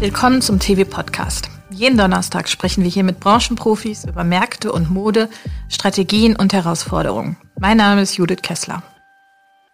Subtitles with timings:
[0.00, 1.50] Willkommen zum TV-Podcast.
[1.70, 5.28] Jeden Donnerstag sprechen wir hier mit Branchenprofis über Märkte und Mode,
[5.68, 7.36] Strategien und Herausforderungen.
[7.58, 8.84] Mein Name ist Judith Kessler.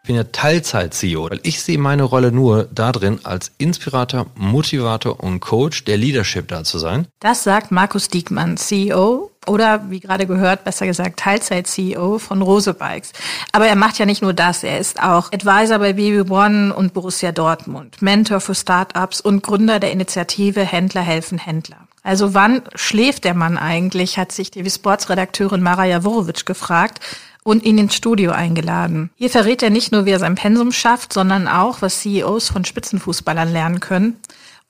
[0.04, 5.41] Ich bin ja Teilzeit-CEO, weil ich sehe meine Rolle nur darin, als Inspirator, Motivator und
[5.41, 7.07] Coach der Leadership da zu sein.
[7.20, 13.14] Das sagt Markus Diekmann, CEO oder wie gerade gehört, besser gesagt Teilzeit-CEO von Rose Bikes.
[13.52, 16.93] Aber er macht ja nicht nur das, er ist auch Advisor bei Baby One und
[16.93, 21.79] Borussia Dortmund, Mentor für Startups und Gründer der Initiative Händler helfen Händler.
[22.02, 27.01] Also wann schläft der Mann eigentlich, hat sich TV Sports Redakteurin Mara Jaworowitsch gefragt
[27.45, 29.11] und ihn ins Studio eingeladen.
[29.15, 32.65] Hier verrät er nicht nur, wie er sein Pensum schafft, sondern auch, was CEOs von
[32.65, 34.16] Spitzenfußballern lernen können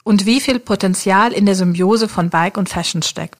[0.02, 3.38] und wie viel Potenzial in der Symbiose von Bike und Fashion steckt.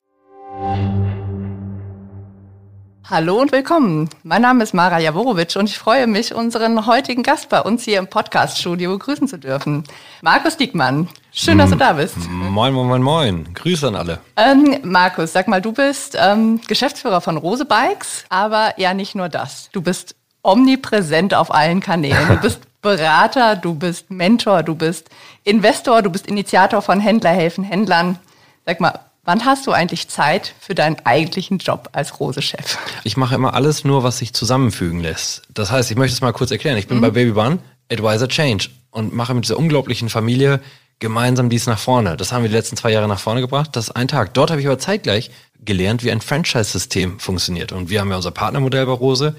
[3.10, 4.08] Hallo und willkommen.
[4.22, 7.98] Mein Name ist Mara Jaworowitsch und ich freue mich, unseren heutigen Gast bei uns hier
[7.98, 9.84] im Podcast-Studio begrüßen zu dürfen.
[10.22, 11.08] Markus Diekmann.
[11.36, 12.16] Schön, dass du da bist.
[12.30, 13.54] Moin, moin, moin, moin.
[13.54, 14.20] Grüße an alle.
[14.36, 19.28] Ähm, Markus, sag mal, du bist ähm, Geschäftsführer von Rose Bikes, aber ja nicht nur
[19.28, 19.68] das.
[19.72, 22.28] Du bist omnipräsent auf allen Kanälen.
[22.28, 25.10] Du bist Berater, du bist Mentor, du bist
[25.42, 28.18] Investor, du bist Initiator von Händler helfen Händlern.
[28.64, 32.76] Sag mal, Wann hast du eigentlich Zeit für deinen eigentlichen Job als Rose-Chef?
[33.04, 35.40] Ich mache immer alles nur, was sich zusammenfügen lässt.
[35.48, 36.76] Das heißt, ich möchte es mal kurz erklären.
[36.76, 37.00] Ich bin mhm.
[37.00, 37.58] bei Baby One
[37.90, 40.60] Advisor Change und mache mit dieser unglaublichen Familie
[40.98, 42.16] gemeinsam dies nach vorne.
[42.16, 43.70] Das haben wir die letzten zwei Jahre nach vorne gebracht.
[43.72, 44.34] Das ist ein Tag.
[44.34, 45.30] Dort habe ich aber zeitgleich
[45.64, 47.72] gelernt, wie ein Franchise-System funktioniert.
[47.72, 49.34] Und wir haben ja unser Partnermodell bei Rose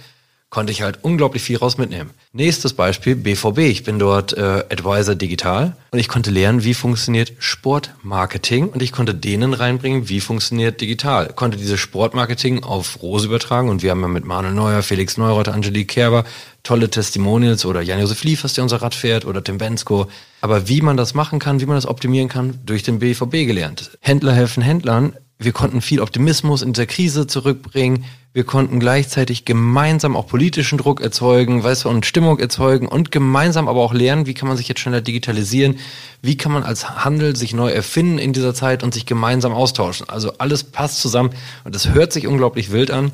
[0.56, 2.12] konnte ich halt unglaublich viel raus mitnehmen.
[2.32, 3.58] Nächstes Beispiel, BVB.
[3.60, 8.94] Ich bin dort äh, Advisor Digital und ich konnte lernen, wie funktioniert Sportmarketing und ich
[8.94, 11.34] konnte denen reinbringen, wie funktioniert digital.
[11.34, 15.54] Konnte diese Sportmarketing auf Rose übertragen und wir haben ja mit Manuel Neuer, Felix Neureuter,
[15.54, 16.24] Angelique Kerber
[16.66, 20.08] tolle Testimonials oder Jan-Josef Liefers, der unser Rad fährt oder Tim Bensko.
[20.46, 23.98] Aber wie man das machen kann, wie man das optimieren kann, durch den BVB gelernt.
[24.00, 28.06] Händler helfen Händlern wir konnten viel Optimismus in dieser Krise zurückbringen.
[28.32, 33.68] Wir konnten gleichzeitig gemeinsam auch politischen Druck erzeugen, weißt du, und Stimmung erzeugen und gemeinsam
[33.68, 35.78] aber auch lernen, wie kann man sich jetzt schneller digitalisieren,
[36.22, 40.08] wie kann man als Handel sich neu erfinden in dieser Zeit und sich gemeinsam austauschen.
[40.08, 41.32] Also alles passt zusammen
[41.66, 43.12] und das hört sich unglaublich wild an.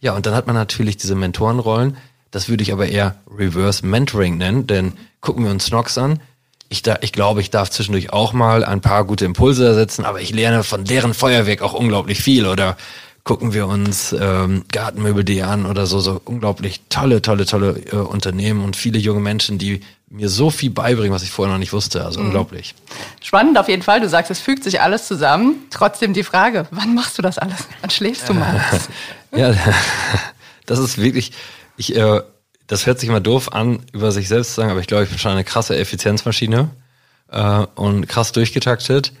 [0.00, 1.96] Ja, und dann hat man natürlich diese Mentorenrollen.
[2.30, 4.92] Das würde ich aber eher Reverse Mentoring nennen, denn
[5.22, 6.20] gucken wir uns Snox an
[6.68, 10.20] ich, da, ich glaube, ich darf zwischendurch auch mal ein paar gute Impulse ersetzen, aber
[10.20, 12.46] ich lerne von deren Feuerwerk auch unglaublich viel.
[12.46, 12.76] Oder
[13.24, 18.62] gucken wir uns ähm, Gartenmöbel.de an oder so, so unglaublich tolle, tolle, tolle äh, Unternehmen
[18.62, 19.80] und viele junge Menschen, die
[20.10, 22.04] mir so viel beibringen, was ich vorher noch nicht wusste.
[22.04, 22.26] Also mhm.
[22.26, 22.74] unglaublich.
[23.22, 24.00] Spannend auf jeden Fall.
[24.00, 25.56] Du sagst, es fügt sich alles zusammen.
[25.70, 27.66] Trotzdem die Frage, wann machst du das alles?
[27.80, 28.62] Wann schläfst du mal?
[29.34, 29.54] ja,
[30.66, 31.32] das ist wirklich,
[31.76, 32.20] ich, äh,
[32.66, 35.10] das hört sich immer doof an, über sich selbst zu sagen, aber ich glaube, ich
[35.10, 36.70] bin schon eine krasse Effizienzmaschine
[37.30, 39.12] äh, und krass durchgetaktet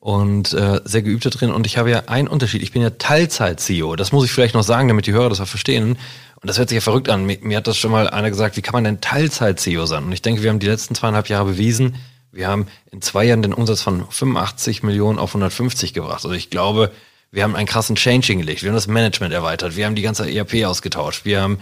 [0.00, 1.50] und äh, sehr geübt da drin.
[1.50, 2.62] Und ich habe ja einen Unterschied.
[2.62, 3.96] Ich bin ja Teilzeit-CEO.
[3.96, 5.98] Das muss ich vielleicht noch sagen, damit die Hörer das auch verstehen.
[6.40, 7.26] Und das hört sich ja verrückt an.
[7.26, 10.04] Mir, mir hat das schon mal einer gesagt, wie kann man denn Teilzeit-CEO sein?
[10.04, 11.96] Und ich denke, wir haben die letzten zweieinhalb Jahre bewiesen,
[12.30, 16.24] wir haben in zwei Jahren den Umsatz von 85 Millionen auf 150 gebracht.
[16.24, 16.92] Also ich glaube,
[17.32, 18.62] wir haben einen krassen Change hingelegt.
[18.62, 19.76] Wir haben das Management erweitert.
[19.76, 21.24] Wir haben die ganze ERP ausgetauscht.
[21.24, 21.58] Wir haben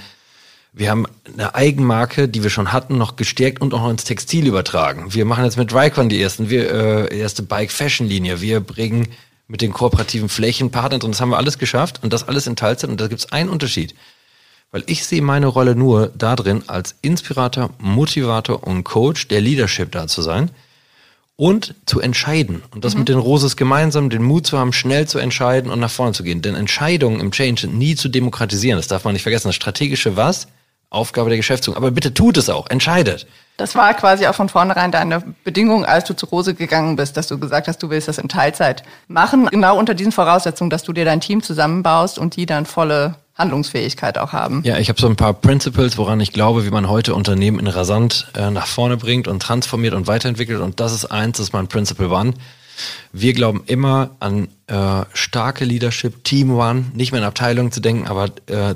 [0.76, 4.46] wir haben eine Eigenmarke, die wir schon hatten, noch gestärkt und auch noch ins Textil
[4.46, 5.14] übertragen.
[5.14, 6.70] Wir machen jetzt mit Drycon die ersten, wir,
[7.10, 8.42] äh, erste Bike-Fashion-Linie.
[8.42, 9.08] Wir bringen
[9.48, 11.12] mit den kooperativen Flächenpartnern drin.
[11.12, 12.90] Das haben wir alles geschafft und das alles in Teilzeit.
[12.90, 13.94] Und da gibt es einen Unterschied.
[14.70, 20.06] Weil ich sehe meine Rolle nur darin, als Inspirator, Motivator und Coach der Leadership da
[20.06, 20.50] zu sein
[21.36, 22.62] und zu entscheiden.
[22.74, 23.00] Und das mhm.
[23.00, 26.22] mit den Roses gemeinsam, den Mut zu haben, schnell zu entscheiden und nach vorne zu
[26.22, 26.42] gehen.
[26.42, 28.76] Denn Entscheidungen im Change sind nie zu demokratisieren.
[28.78, 29.48] Das darf man nicht vergessen.
[29.48, 30.48] Das strategische Was
[30.90, 31.76] Aufgabe der Geschäftsführung.
[31.76, 33.26] Aber bitte tut es auch, entscheidet.
[33.56, 37.26] Das war quasi auch von vornherein deine Bedingung, als du zu Rose gegangen bist, dass
[37.26, 39.46] du gesagt hast, du willst das in Teilzeit machen.
[39.46, 44.18] Genau unter diesen Voraussetzungen, dass du dir dein Team zusammenbaust und die dann volle Handlungsfähigkeit
[44.18, 44.62] auch haben.
[44.64, 47.66] Ja, ich habe so ein paar Principles, woran ich glaube, wie man heute Unternehmen in
[47.66, 50.60] rasant äh, nach vorne bringt und transformiert und weiterentwickelt.
[50.60, 52.34] Und das ist eins, das ist mein Principle One.
[53.12, 58.06] Wir glauben immer an äh, starke Leadership, Team One, nicht mehr in Abteilungen zu denken,
[58.06, 58.74] aber äh,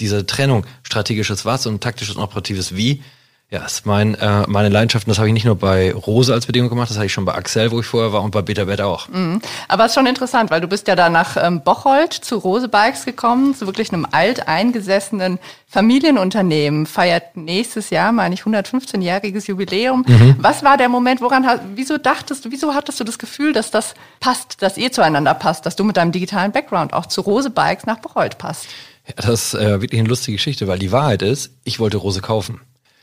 [0.00, 3.02] diese Trennung strategisches Was und taktisches und operatives Wie,
[3.48, 5.06] ja, ist mein, äh, meine Leidenschaft.
[5.06, 7.24] Und das habe ich nicht nur bei Rose als Bedingung gemacht, das habe ich schon
[7.24, 9.08] bei Axel, wo ich vorher war, und bei Bitterbett auch.
[9.08, 9.40] Mhm.
[9.68, 12.66] Aber es ist schon interessant, weil du bist ja da nach ähm, Bocholt zu Rose
[12.68, 15.38] Bikes gekommen, zu wirklich einem alteingesessenen
[15.68, 20.04] Familienunternehmen, feiert nächstes Jahr, meine ich, 115-jähriges Jubiläum.
[20.08, 20.36] Mhm.
[20.40, 21.46] Was war der Moment, woran,
[21.76, 25.66] wieso dachtest du, wieso hattest du das Gefühl, dass das passt, dass ihr zueinander passt,
[25.66, 28.66] dass du mit deinem digitalen Background auch zu Rose Bikes nach Bocholt passt?
[29.06, 32.20] Ja, das ist äh, wirklich eine lustige Geschichte, weil die Wahrheit ist, ich wollte Rose
[32.20, 32.60] kaufen.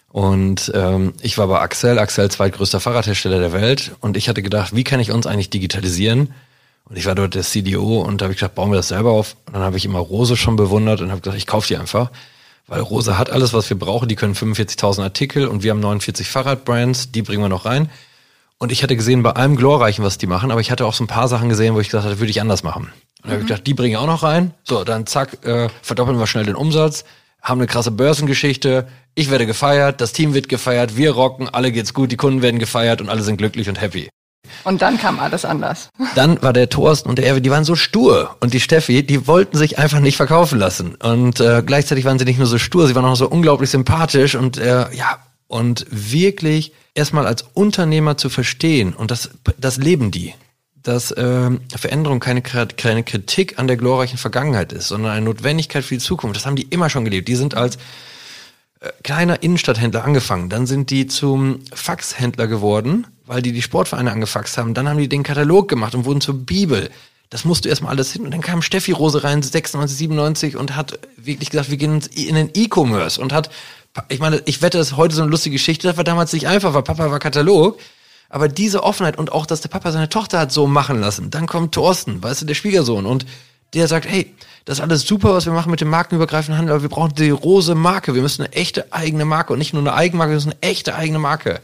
[0.10, 3.94] Und ähm, ich war bei Axel, Axel zweitgrößter Fahrradhersteller der Welt.
[4.00, 6.34] Und ich hatte gedacht, wie kann ich uns eigentlich digitalisieren?
[6.86, 9.12] Und ich war dort der CDO und da habe ich gedacht, bauen wir das selber
[9.12, 9.36] auf.
[9.48, 12.12] Und dann habe ich immer Rose schon bewundert und habe gesagt, ich kaufe die einfach.
[12.68, 14.08] Weil Rose hat alles, was wir brauchen.
[14.08, 17.90] Die können 45.000 Artikel und wir haben 49 Fahrradbrands, die bringen wir noch rein.
[18.60, 21.04] Und ich hatte gesehen bei allem Glorreichen, was die machen, aber ich hatte auch so
[21.04, 22.94] ein paar Sachen gesehen, wo ich gesagt hatte, würde ich anders machen.
[23.24, 24.54] Und dann habe ich gedacht, die bringen auch noch rein.
[24.64, 27.06] So, dann zack, äh, verdoppeln wir schnell den Umsatz,
[27.42, 31.94] haben eine krasse Börsengeschichte, ich werde gefeiert, das Team wird gefeiert, wir rocken, alle geht's
[31.94, 34.10] gut, die Kunden werden gefeiert und alle sind glücklich und happy.
[34.66, 35.90] Und dann kam alles anders.
[36.16, 38.36] Dann war der Thorsten und der Erwin, die waren so stur.
[38.40, 40.96] Und die Steffi, die wollten sich einfach nicht verkaufen lassen.
[40.96, 44.36] Und äh, gleichzeitig waren sie nicht nur so stur, sie waren auch so unglaublich sympathisch
[44.36, 50.34] und äh, ja, und wirklich erstmal als Unternehmer zu verstehen, und das, das leben die,
[50.83, 55.95] dass äh, Veränderung keine, keine Kritik an der glorreichen Vergangenheit ist, sondern eine Notwendigkeit für
[55.95, 56.35] die Zukunft.
[56.35, 57.27] Das haben die immer schon gelebt.
[57.30, 57.77] Die sind als
[58.81, 60.50] äh, kleiner Innenstadthändler angefangen.
[60.50, 64.74] Dann sind die zum Faxhändler geworden, weil die die Sportvereine angefaxt haben.
[64.74, 66.89] Dann haben die den Katalog gemacht und wurden zur Bibel.
[67.30, 68.25] Das musst du erstmal alles hin.
[68.25, 72.35] Und dann kam Steffi Rose rein, 96, 97 und hat wirklich gesagt, wir gehen in
[72.35, 73.50] den E-Commerce und hat,
[74.09, 75.88] ich meine, ich wette, das ist heute so eine lustige Geschichte.
[75.88, 77.80] Das war damals nicht einfach, weil Papa war Katalog.
[78.33, 81.30] Aber diese Offenheit und auch, dass der Papa seine Tochter hat so machen lassen.
[81.30, 83.27] Dann kommt Thorsten, weißt du, der Schwiegersohn und
[83.75, 84.33] der sagt, hey,
[84.65, 87.30] das ist alles super, was wir machen mit dem markenübergreifenden Handel, aber wir brauchen die
[87.30, 88.15] rose Marke.
[88.15, 90.95] Wir müssen eine echte eigene Marke und nicht nur eine Eigenmarke, wir müssen eine echte
[90.95, 91.62] eigene Marke.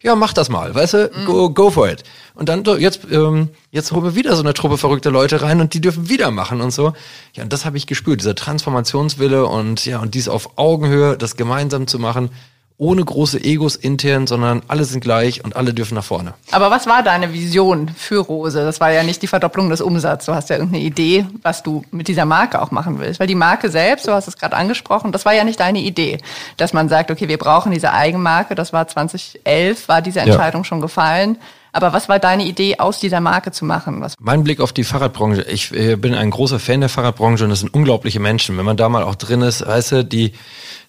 [0.00, 1.24] Ja, mach das mal, weißt du, mhm.
[1.24, 2.04] go, go for it.
[2.34, 5.74] Und dann, jetzt, ähm, jetzt holen wir wieder so eine Truppe verrückter Leute rein und
[5.74, 6.92] die dürfen wieder machen und so.
[7.34, 11.34] Ja, und das habe ich gespürt, dieser Transformationswille und ja, und dies auf Augenhöhe, das
[11.34, 12.30] gemeinsam zu machen
[12.78, 16.34] ohne große Egos intern, sondern alle sind gleich und alle dürfen nach vorne.
[16.50, 18.64] Aber was war deine Vision für Rose?
[18.64, 20.26] Das war ja nicht die Verdopplung des Umsatzes.
[20.26, 23.20] Du hast ja irgendeine Idee, was du mit dieser Marke auch machen willst.
[23.20, 26.18] Weil die Marke selbst, du hast es gerade angesprochen, das war ja nicht deine Idee,
[26.56, 28.54] dass man sagt, okay, wir brauchen diese Eigenmarke.
[28.54, 30.64] Das war 2011, war diese Entscheidung ja.
[30.64, 31.38] schon gefallen.
[31.72, 34.02] Aber was war deine Idee, aus dieser Marke zu machen?
[34.02, 35.42] Was mein Blick auf die Fahrradbranche.
[35.42, 38.58] Ich äh, bin ein großer Fan der Fahrradbranche und das sind unglaubliche Menschen.
[38.58, 40.32] Wenn man da mal auch drin ist, weißt du, die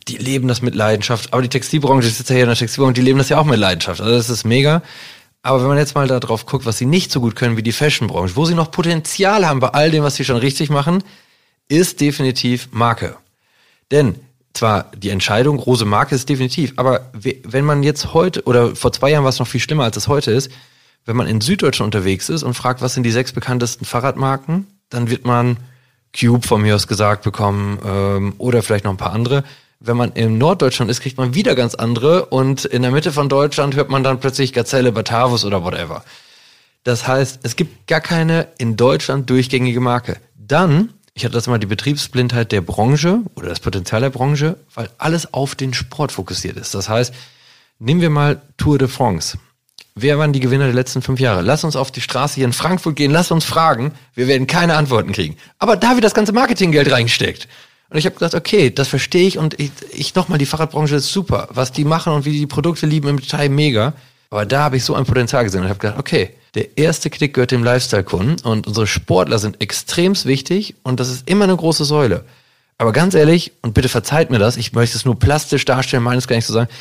[0.07, 1.33] die leben das mit Leidenschaft.
[1.33, 3.45] Aber die Textilbranche, ich sitze ja hier in der Textilbranche, die leben das ja auch
[3.45, 4.01] mit Leidenschaft.
[4.01, 4.81] Also das ist mega.
[5.41, 7.63] Aber wenn man jetzt mal da drauf guckt, was sie nicht so gut können wie
[7.63, 11.03] die Fashionbranche, wo sie noch Potenzial haben bei all dem, was sie schon richtig machen,
[11.67, 13.17] ist definitiv Marke.
[13.91, 14.15] Denn
[14.53, 19.09] zwar die Entscheidung, große Marke ist definitiv, aber wenn man jetzt heute, oder vor zwei
[19.11, 20.49] Jahren war es noch viel schlimmer, als es heute ist,
[21.05, 25.09] wenn man in Süddeutschland unterwegs ist und fragt, was sind die sechs bekanntesten Fahrradmarken, dann
[25.09, 25.57] wird man
[26.17, 29.43] Cube von mir aus gesagt bekommen ähm, oder vielleicht noch ein paar andere
[29.83, 33.27] wenn man in Norddeutschland ist, kriegt man wieder ganz andere und in der Mitte von
[33.27, 36.05] Deutschland hört man dann plötzlich Gazelle, Batavus oder whatever.
[36.85, 40.17] Das heißt, es gibt gar keine in Deutschland durchgängige Marke.
[40.37, 44.89] Dann, ich hatte das mal die Betriebsblindheit der Branche oder das Potenzial der Branche, weil
[44.99, 46.73] alles auf den Sport fokussiert ist.
[46.73, 47.13] Das heißt,
[47.79, 49.37] nehmen wir mal Tour de France.
[49.95, 51.41] Wer waren die Gewinner der letzten fünf Jahre?
[51.41, 53.91] Lass uns auf die Straße hier in Frankfurt gehen, lass uns fragen.
[54.15, 55.35] Wir werden keine Antworten kriegen.
[55.59, 57.49] Aber da wird das ganze Marketinggeld reingesteckt.
[57.93, 61.13] Und ich habe gedacht, okay, das verstehe ich und ich, ich nochmal, die Fahrradbranche ist
[61.13, 61.47] super.
[61.51, 63.93] Was die machen und wie die Produkte lieben im Detail, mega.
[64.31, 67.35] Aber da habe ich so ein Potenzial gesehen und habe gedacht, okay, der erste Klick
[67.35, 71.85] gehört dem Lifestyle-Kunden und unsere Sportler sind extremst wichtig und das ist immer eine große
[71.85, 72.25] Säule.
[72.79, 76.27] Aber ganz ehrlich, und bitte verzeiht mir das, ich möchte es nur plastisch darstellen, meines
[76.27, 76.71] gar nicht zu sagen,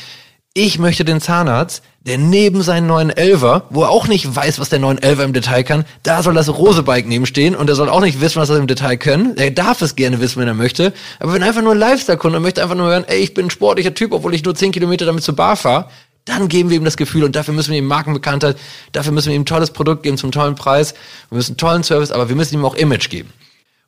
[0.55, 4.69] ich möchte den Zahnarzt, der neben seinen neuen Elver, wo er auch nicht weiß, was
[4.69, 8.01] der neuen Elver im Detail kann, da soll das Rosebike nebenstehen und er soll auch
[8.01, 9.35] nicht wissen, was er im Detail können.
[9.37, 10.93] Er darf es gerne wissen, wenn er möchte.
[11.19, 13.95] Aber wenn einfach nur ein Lifestyle-Kunde möchte einfach nur hören, ey, ich bin ein sportlicher
[13.95, 15.89] Typ, obwohl ich nur 10 Kilometer damit zur Bar fahre,
[16.25, 18.57] dann geben wir ihm das Gefühl und dafür müssen wir ihm Markenbekanntheit,
[18.91, 20.93] dafür müssen wir ihm ein tolles Produkt geben zum tollen Preis,
[21.29, 23.33] wir müssen einen tollen Service, aber wir müssen ihm auch Image geben.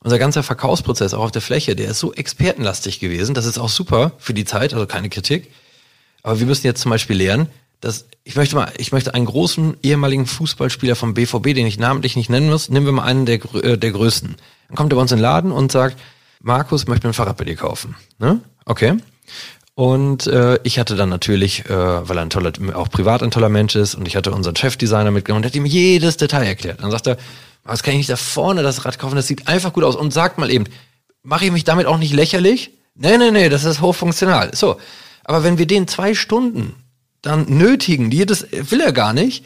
[0.04, 3.70] Unser ganzer Verkaufsprozess auch auf der Fläche, der ist so expertenlastig gewesen, das ist auch
[3.70, 5.52] super für die Zeit, also keine Kritik.
[6.26, 7.50] Aber wir müssen jetzt zum Beispiel lernen,
[7.82, 12.16] dass ich möchte mal, ich möchte einen großen ehemaligen Fußballspieler vom BVB, den ich namentlich
[12.16, 14.36] nicht nennen muss, nehmen wir mal einen der, äh, der größten.
[14.68, 16.00] Dann kommt er bei uns in den Laden und sagt,
[16.42, 17.96] Markus möchte ein Fahrrad bei dir kaufen.
[18.18, 18.42] Ne?
[18.66, 18.98] Okay.
[19.76, 23.50] Und äh, ich hatte dann natürlich, äh, weil er ein toller, auch privat ein toller
[23.50, 26.82] Mensch ist, und ich hatte unseren Chefdesigner mitgenommen und hat ihm jedes Detail erklärt.
[26.82, 27.18] Dann sagt er,
[27.64, 29.16] was kann ich nicht da vorne das Rad kaufen?
[29.16, 29.96] Das sieht einfach gut aus.
[29.96, 30.66] Und sagt mal eben,
[31.22, 32.72] mache ich mich damit auch nicht lächerlich?
[32.96, 34.56] Nee, nee, nee, das ist hochfunktional.
[34.56, 34.78] So,
[35.26, 36.76] aber wenn wir den zwei Stunden
[37.22, 39.44] dann nötigen, jedes will er gar nicht,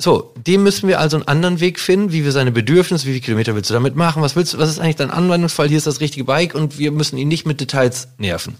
[0.00, 3.20] so, dem müssen wir also einen anderen Weg finden, wie wir seine Bedürfnisse, wie viele
[3.20, 5.88] Kilometer willst du damit machen, was willst du, was ist eigentlich dein Anwendungsfall, hier ist
[5.88, 8.54] das richtige Bike und wir müssen ihn nicht mit Details nerven.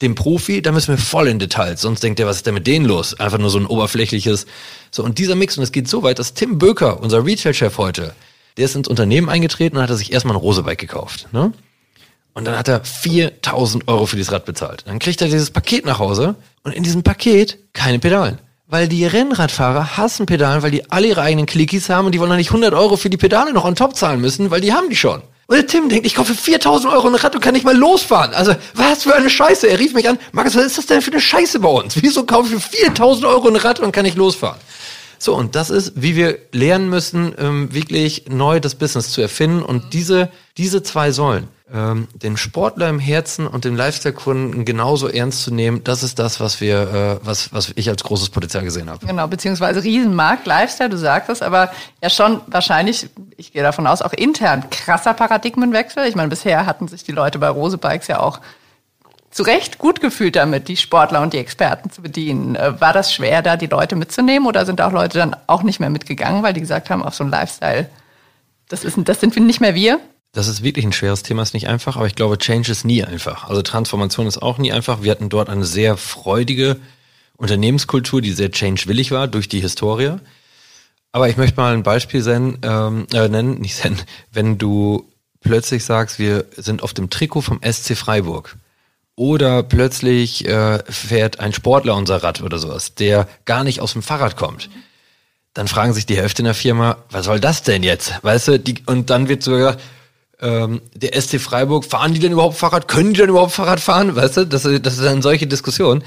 [0.00, 2.68] Dem Profi, da müssen wir voll in Details, sonst denkt er, was ist denn mit
[2.68, 3.18] denen los?
[3.18, 4.46] Einfach nur so ein oberflächliches.
[4.92, 8.14] So, und dieser Mix, und es geht so weit, dass Tim Böker, unser Retail-Chef heute,
[8.56, 11.26] der ist ins Unternehmen eingetreten und hat sich erstmal ein Rosebike gekauft.
[11.32, 11.52] Ne?
[12.36, 14.84] Und dann hat er 4000 Euro für dieses Rad bezahlt.
[14.86, 18.38] Dann kriegt er dieses Paket nach Hause und in diesem Paket keine Pedalen.
[18.66, 22.28] Weil die Rennradfahrer hassen Pedalen, weil die alle ihre eigenen Clickies haben und die wollen
[22.28, 24.90] dann nicht 100 Euro für die Pedale noch on top zahlen müssen, weil die haben
[24.90, 25.22] die schon.
[25.46, 28.34] Und der Tim denkt, ich kaufe 4000 Euro ein Rad und kann nicht mal losfahren.
[28.34, 29.66] Also, was für eine Scheiße.
[29.66, 31.96] Er rief mich an, Markus, was ist das denn für eine Scheiße bei uns?
[32.02, 34.60] Wieso kaufe ich für 4000 Euro ein Rad und kann nicht losfahren?
[35.18, 39.62] So, und das ist, wie wir lernen müssen, ähm, wirklich neu das Business zu erfinden.
[39.62, 40.28] Und diese,
[40.58, 45.82] diese zwei Säulen, ähm, den Sportler im Herzen und den Lifestyle-Kunden genauso ernst zu nehmen,
[45.82, 49.04] das ist das, was wir, äh, was, was ich als großes Potenzial gesehen habe.
[49.04, 54.00] Genau, beziehungsweise Riesenmarkt, Lifestyle, du sagst es, aber ja schon wahrscheinlich, ich gehe davon aus,
[54.00, 56.06] auch intern krasser Paradigmenwechsel.
[56.06, 58.40] Ich meine, bisher hatten sich die Leute bei Rose Bikes ja auch
[59.30, 62.54] zu Recht gut gefühlt damit, die Sportler und die Experten zu bedienen.
[62.54, 65.80] Äh, war das schwer, da die Leute mitzunehmen oder sind auch Leute dann auch nicht
[65.80, 67.90] mehr mitgegangen, weil die gesagt haben, auf so ein Lifestyle,
[68.68, 69.98] das, ist, das sind nicht mehr wir?
[70.36, 73.02] Das ist wirklich ein schweres Thema, ist nicht einfach, aber ich glaube, Change ist nie
[73.02, 73.48] einfach.
[73.48, 75.00] Also Transformation ist auch nie einfach.
[75.00, 76.76] Wir hatten dort eine sehr freudige
[77.38, 80.16] Unternehmenskultur, die sehr change-willig war durch die Historie.
[81.10, 85.86] Aber ich möchte mal ein Beispiel sen, ähm, äh, nennen, nicht nennen, wenn du plötzlich
[85.86, 88.56] sagst, wir sind auf dem Trikot vom SC Freiburg
[89.14, 94.02] oder plötzlich äh, fährt ein Sportler unser Rad oder sowas, der gar nicht aus dem
[94.02, 94.68] Fahrrad kommt.
[95.54, 98.22] Dann fragen sich die Hälfte in der Firma, was soll das denn jetzt?
[98.22, 99.80] Weißt du, die, und dann wird so gesagt,
[100.40, 102.88] ähm, der SC Freiburg, fahren die denn überhaupt Fahrrad?
[102.88, 104.16] Können die denn überhaupt Fahrrad fahren?
[104.16, 106.04] Weißt du, das, das ist dann solche Diskussion.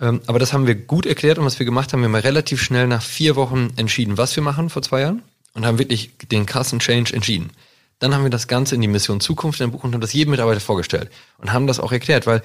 [0.00, 2.62] Ähm, aber das haben wir gut erklärt und was wir gemacht haben, wir haben relativ
[2.62, 5.22] schnell nach vier Wochen entschieden, was wir machen vor zwei Jahren
[5.54, 7.50] und haben wirklich den krassen Change entschieden.
[7.98, 10.30] Dann haben wir das Ganze in die Mission Zukunft in Buch und haben das jedem
[10.30, 12.42] Mitarbeiter vorgestellt und haben das auch erklärt, weil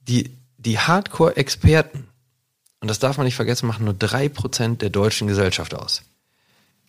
[0.00, 2.06] die, die Hardcore-Experten,
[2.80, 6.02] und das darf man nicht vergessen, machen nur drei Prozent der deutschen Gesellschaft aus.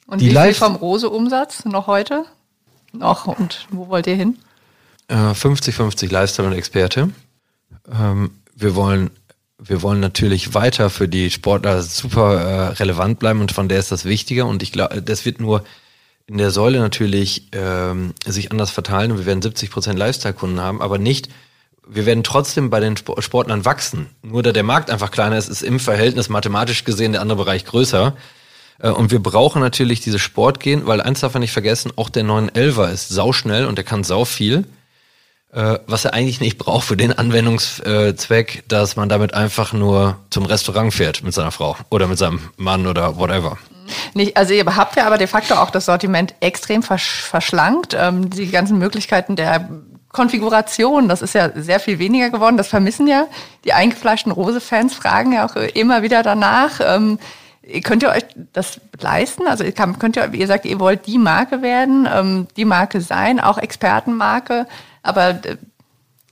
[0.07, 2.25] Und die wie viel vom Rose-Umsatz noch heute?
[2.99, 4.37] Noch und wo wollt ihr hin?
[5.09, 7.09] 50-50 äh, Lifestyle und Experte.
[7.91, 9.11] Ähm, wir wollen
[9.57, 13.91] wir wollen natürlich weiter für die Sportler super äh, relevant bleiben und von der ist
[13.91, 15.63] das wichtiger und ich glaube, das wird nur
[16.27, 20.81] in der Säule natürlich ähm, sich anders verteilen und wir werden 70 Prozent Lifestyle-Kunden haben,
[20.81, 21.29] aber nicht,
[21.87, 24.07] wir werden trotzdem bei den Sportlern wachsen.
[24.23, 27.63] Nur da der Markt einfach kleiner ist, ist im Verhältnis mathematisch gesehen der andere Bereich
[27.63, 28.15] größer.
[28.79, 32.23] Äh, und wir brauchen natürlich diese Sportgehen, weil eins darf man nicht vergessen, auch der
[32.23, 34.65] 911er ist sauschnell und der kann sau viel.
[35.55, 40.45] Äh, was er eigentlich nicht braucht für den Anwendungszweck, dass man damit einfach nur zum
[40.45, 43.57] Restaurant fährt mit seiner Frau oder mit seinem Mann oder whatever.
[44.13, 47.95] Nicht, also ihr habt ja aber de facto auch das Sortiment extrem verschlankt.
[47.97, 49.69] Ähm, die ganzen Möglichkeiten der
[50.11, 52.57] Konfiguration, das ist ja sehr viel weniger geworden.
[52.57, 53.27] Das vermissen ja
[53.63, 56.81] die eingefleischten Rose-Fans, fragen ja auch immer wieder danach.
[56.81, 57.17] Ähm,
[57.83, 59.47] Könnt ihr euch das leisten?
[59.47, 63.57] Also könnt ihr, ihr sagt, ihr wollt die Marke werden, ähm, die Marke sein, auch
[63.57, 64.67] Expertenmarke,
[65.01, 65.57] aber äh,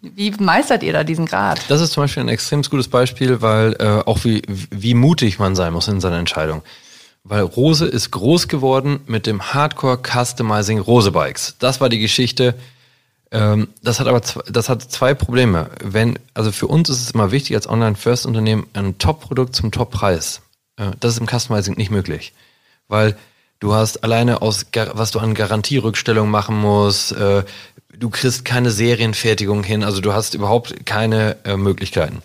[0.02, 1.62] wie meistert ihr da diesen Grad?
[1.70, 5.56] Das ist zum Beispiel ein extrem gutes Beispiel, weil äh, auch wie, wie mutig man
[5.56, 6.62] sein muss in seiner Entscheidung.
[7.24, 11.56] Weil Rose ist groß geworden mit dem Hardcore Customizing Rose Bikes.
[11.60, 12.54] Das war die Geschichte.
[13.32, 15.70] Ähm, das hat aber das hat zwei Probleme.
[15.82, 19.56] Wenn also für uns ist es immer wichtig als Online First Unternehmen ein Top Produkt
[19.56, 20.38] zum Top Preis.
[20.38, 20.53] Äh,
[21.00, 22.34] das ist im Customizing nicht möglich.
[22.88, 23.16] Weil
[23.60, 27.44] du hast alleine aus, was du an Garantierückstellung machen musst, äh,
[27.98, 32.22] du kriegst keine Serienfertigung hin, also du hast überhaupt keine äh, Möglichkeiten.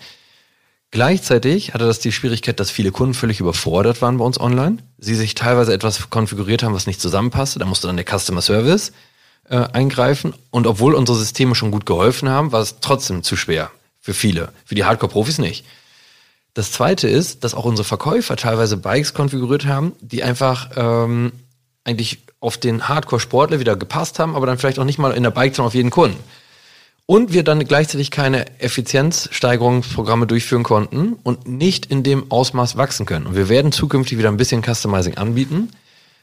[0.90, 4.78] Gleichzeitig hatte das die Schwierigkeit, dass viele Kunden völlig überfordert waren bei uns online.
[4.96, 7.58] Sie sich teilweise etwas konfiguriert haben, was nicht zusammenpasste.
[7.58, 8.92] Da musste dann der Customer Service
[9.50, 10.32] äh, eingreifen.
[10.50, 14.52] Und obwohl unsere Systeme schon gut geholfen haben, war es trotzdem zu schwer für viele.
[14.64, 15.66] Für die Hardcore-Profis nicht.
[16.58, 21.30] Das zweite ist, dass auch unsere Verkäufer teilweise Bikes konfiguriert haben, die einfach ähm,
[21.84, 25.30] eigentlich auf den Hardcore-Sportler wieder gepasst haben, aber dann vielleicht auch nicht mal in der
[25.30, 26.18] Bike auf jeden Kunden.
[27.06, 33.28] Und wir dann gleichzeitig keine Effizienzsteigerungsprogramme durchführen konnten und nicht in dem Ausmaß wachsen können.
[33.28, 35.70] Und wir werden zukünftig wieder ein bisschen Customizing anbieten.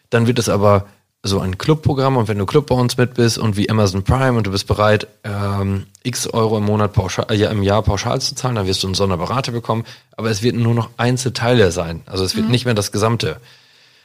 [0.10, 0.86] Dann wird es aber
[1.28, 4.38] so ein Clubprogramm und wenn du Club bei uns mit bist und wie Amazon Prime
[4.38, 8.36] und du bist bereit, ähm, x Euro im Monat pauschal, äh, im Jahr pauschal zu
[8.36, 12.04] zahlen, dann wirst du einen Sonderberater bekommen, aber es wird nur noch Einzelteile sein.
[12.06, 12.52] Also es wird mhm.
[12.52, 13.38] nicht mehr das Gesamte.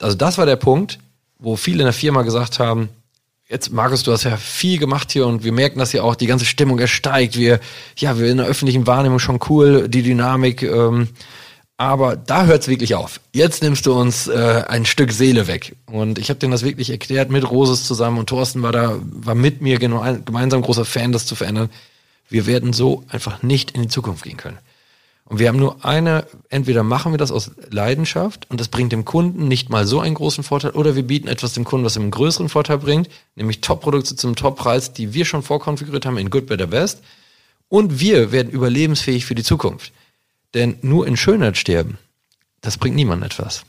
[0.00, 0.98] Also das war der Punkt,
[1.38, 2.88] wo viele in der Firma gesagt haben,
[3.50, 6.26] jetzt Markus, du hast ja viel gemacht hier und wir merken das ja auch, die
[6.26, 7.36] ganze Stimmung ersteigt.
[7.36, 7.60] Wir,
[7.98, 11.08] ja, wir in der öffentlichen Wahrnehmung schon cool, die Dynamik, ähm,
[11.80, 13.20] aber da hört es wirklich auf.
[13.32, 15.76] Jetzt nimmst du uns äh, ein Stück Seele weg.
[15.86, 19.34] Und ich habe denen das wirklich erklärt mit Roses zusammen und Thorsten war da, war
[19.34, 21.70] mit mir gemeinsam großer Fan, das zu verändern.
[22.28, 24.58] Wir werden so einfach nicht in die Zukunft gehen können.
[25.24, 29.06] Und wir haben nur eine, entweder machen wir das aus Leidenschaft und das bringt dem
[29.06, 32.02] Kunden nicht mal so einen großen Vorteil, oder wir bieten etwas dem Kunden, was ihm
[32.02, 36.44] einen größeren Vorteil bringt, nämlich Top-Produkte zum Top-Preis, die wir schon vorkonfiguriert haben in Good,
[36.44, 37.00] Better, Best.
[37.70, 39.92] Und wir werden überlebensfähig für die Zukunft.
[40.54, 41.98] Denn nur in Schönheit sterben,
[42.60, 43.64] das bringt niemandem etwas.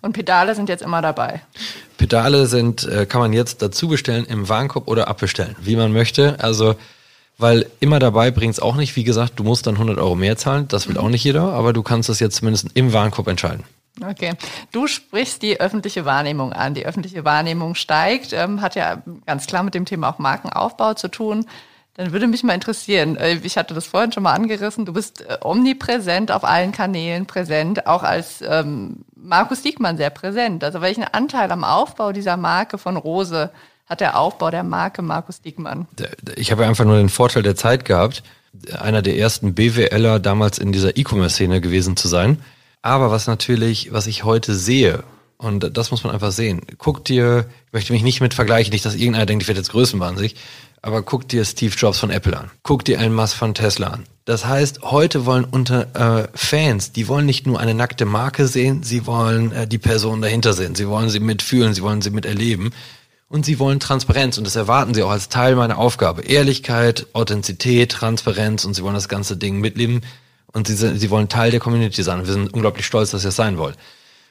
[0.00, 1.42] Und Pedale sind jetzt immer dabei.
[1.98, 6.40] Pedale sind, äh, kann man jetzt dazu bestellen im Warenkorb oder abbestellen, wie man möchte.
[6.40, 6.76] Also
[7.38, 8.96] weil immer dabei bringt es auch nicht.
[8.96, 10.68] Wie gesagt, du musst dann 100 Euro mehr zahlen.
[10.68, 13.64] Das will auch nicht jeder, aber du kannst das jetzt zumindest im Warenkorb entscheiden.
[14.02, 14.34] Okay.
[14.72, 16.74] Du sprichst die öffentliche Wahrnehmung an.
[16.74, 21.08] Die öffentliche Wahrnehmung steigt, ähm, hat ja ganz klar mit dem Thema auch Markenaufbau zu
[21.08, 21.46] tun.
[21.96, 25.22] Dann würde mich mal interessieren, äh, ich hatte das vorhin schon mal angerissen, du bist
[25.22, 30.62] äh, omnipräsent auf allen Kanälen präsent, auch als ähm, Markus Diekmann sehr präsent.
[30.62, 33.50] Also welchen Anteil am Aufbau dieser Marke von Rose
[33.86, 35.86] hat der Aufbau der Marke Markus Diekmann?
[36.36, 38.22] Ich habe einfach nur den Vorteil der Zeit gehabt,
[38.78, 42.42] einer der ersten BWLer damals in dieser E-Commerce-Szene gewesen zu sein.
[42.82, 45.02] Aber was natürlich, was ich heute sehe,
[45.38, 48.84] und das muss man einfach sehen, guck dir, ich möchte mich nicht mit vergleichen, nicht,
[48.84, 50.36] dass irgendeiner denkt, ich werde jetzt größenwahnsinnig,
[50.82, 54.04] aber guck dir Steve Jobs von Apple an, guck dir Elon Musk von Tesla an.
[54.24, 58.82] Das heißt, heute wollen unter äh, Fans, die wollen nicht nur eine nackte Marke sehen,
[58.82, 62.72] sie wollen äh, die Person dahinter sehen, sie wollen sie mitfühlen, sie wollen sie miterleben
[63.28, 66.22] und sie wollen Transparenz und das erwarten sie auch als Teil meiner Aufgabe.
[66.22, 70.02] Ehrlichkeit, Authentizität, Transparenz und sie wollen das ganze Ding mitleben
[70.52, 72.26] und sie, sie wollen Teil der Community sein.
[72.26, 73.76] Wir sind unglaublich stolz, dass ihr es sein wollt.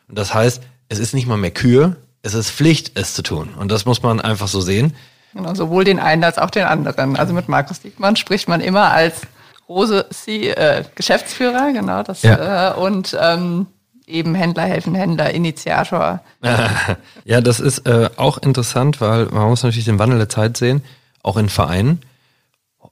[0.07, 3.49] Und das heißt, es ist nicht mal mehr Kür, es ist Pflicht, es zu tun.
[3.57, 4.93] Und das muss man einfach so sehen.
[5.35, 7.17] Genau, sowohl den einen als auch den anderen.
[7.17, 9.21] Also mit Markus Diekmann spricht man immer als
[9.67, 12.21] Rose C, äh, Geschäftsführer, genau das.
[12.21, 12.71] Ja.
[12.71, 13.67] Äh, und ähm,
[14.07, 16.21] eben Händler helfen Händler, Initiator.
[17.25, 20.83] ja, das ist äh, auch interessant, weil man muss natürlich den Wandel der Zeit sehen,
[21.21, 22.01] auch in Vereinen.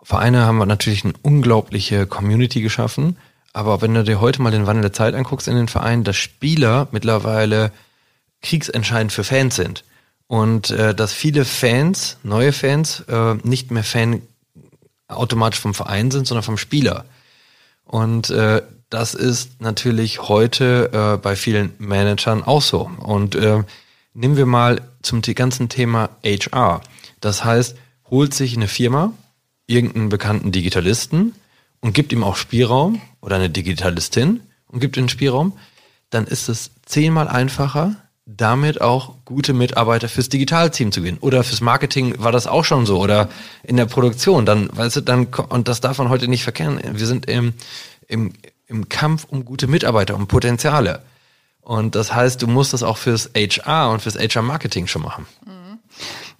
[0.02, 3.16] Vereine haben natürlich eine unglaubliche Community geschaffen,
[3.54, 6.18] aber wenn du dir heute mal den Wandel der Zeit anguckst in den Vereinen, dass
[6.18, 7.72] Spieler mittlerweile
[8.42, 9.86] kriegsentscheidend für Fans sind
[10.28, 14.22] und äh, dass viele Fans, neue Fans, äh, nicht mehr Fan
[15.08, 17.06] automatisch vom Verein sind, sondern vom Spieler.
[17.86, 22.90] Und äh, das ist natürlich heute äh, bei vielen Managern auch so.
[23.00, 23.64] Und äh,
[24.14, 26.82] nehmen wir mal zum ganzen Thema HR.
[27.20, 27.76] Das heißt,
[28.10, 29.14] holt sich eine Firma
[29.68, 31.34] irgendeinen bekannten Digitalisten
[31.82, 35.58] und gibt ihm auch Spielraum oder eine Digitalistin und gibt ihm Spielraum,
[36.10, 41.18] dann ist es zehnmal einfacher, damit auch gute Mitarbeiter fürs Digitalteam zu gewinnen.
[41.20, 43.00] Oder fürs Marketing war das auch schon so.
[43.00, 43.30] Oder
[43.64, 44.46] in der Produktion.
[44.46, 46.80] Dann, weißt du, dann, und das darf man heute nicht verkennen.
[46.84, 47.54] Wir sind im,
[48.08, 48.34] im,
[48.68, 51.02] im Kampf um gute Mitarbeiter, um Potenziale.
[51.62, 55.26] Und das heißt, du musst das auch fürs HR und fürs HR-Marketing schon machen.
[55.46, 55.80] Mhm.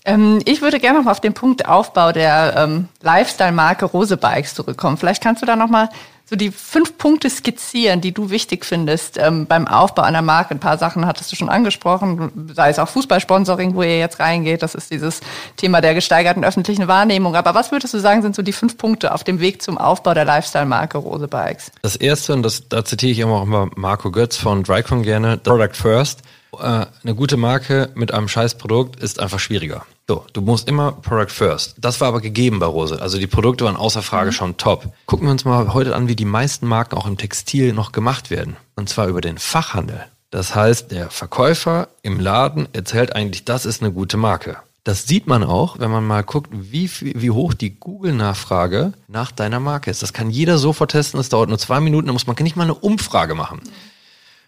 [0.06, 4.98] Ähm, ich würde gerne noch auf den Punkt Aufbau der ähm, Lifestyle-Marke Rose Bikes zurückkommen.
[4.98, 5.90] Vielleicht kannst du da noch mal
[6.26, 10.56] so die fünf Punkte skizzieren, die du wichtig findest ähm, beim Aufbau einer Marke.
[10.56, 14.64] Ein paar Sachen hattest du schon angesprochen, sei es auch Fußballsponsoring, wo ihr jetzt reingeht.
[14.64, 15.20] Das ist dieses
[15.58, 17.36] Thema der gesteigerten öffentlichen Wahrnehmung.
[17.36, 20.14] Aber was würdest du sagen, sind so die fünf Punkte auf dem Weg zum Aufbau
[20.14, 21.72] der Lifestyle-Marke Rose Bikes?
[21.82, 25.38] Das erste, und das, da zitiere ich immer auch immer Marco Götz von Drycon gerne,
[25.38, 26.22] Product First.
[26.54, 29.86] Äh, eine gute Marke mit einem scheiß Produkt ist einfach schwieriger.
[30.08, 31.76] So, du musst immer Product First.
[31.78, 33.02] Das war aber gegeben bei Rose.
[33.02, 34.34] Also die Produkte waren außer Frage mhm.
[34.34, 34.92] schon top.
[35.06, 38.30] Gucken wir uns mal heute an, wie die meisten Marken auch im Textil noch gemacht
[38.30, 38.58] werden.
[38.76, 40.06] Und zwar über den Fachhandel.
[40.30, 44.58] Das heißt, der Verkäufer im Laden erzählt eigentlich, das ist eine gute Marke.
[44.84, 49.62] Das sieht man auch, wenn man mal guckt, wie, wie hoch die Google-Nachfrage nach deiner
[49.62, 50.02] Marke ist.
[50.02, 51.18] Das kann jeder sofort testen.
[51.18, 52.08] Das dauert nur zwei Minuten.
[52.08, 53.62] Da muss man nicht mal eine Umfrage machen.
[53.64, 53.93] Mhm.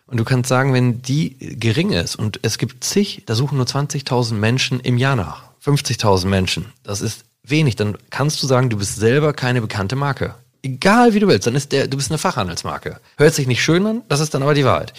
[0.08, 3.66] Und du kannst sagen, wenn die gering ist und es gibt zig, da suchen nur
[3.66, 8.78] 20.000 Menschen im Jahr nach, 50.000 Menschen, das ist wenig, dann kannst du sagen, du
[8.78, 10.36] bist selber keine bekannte Marke.
[10.62, 13.00] Egal wie du willst, dann ist der, du bist eine Fachhandelsmarke.
[13.18, 14.94] Hört sich nicht schön an, das ist dann aber die Wahrheit.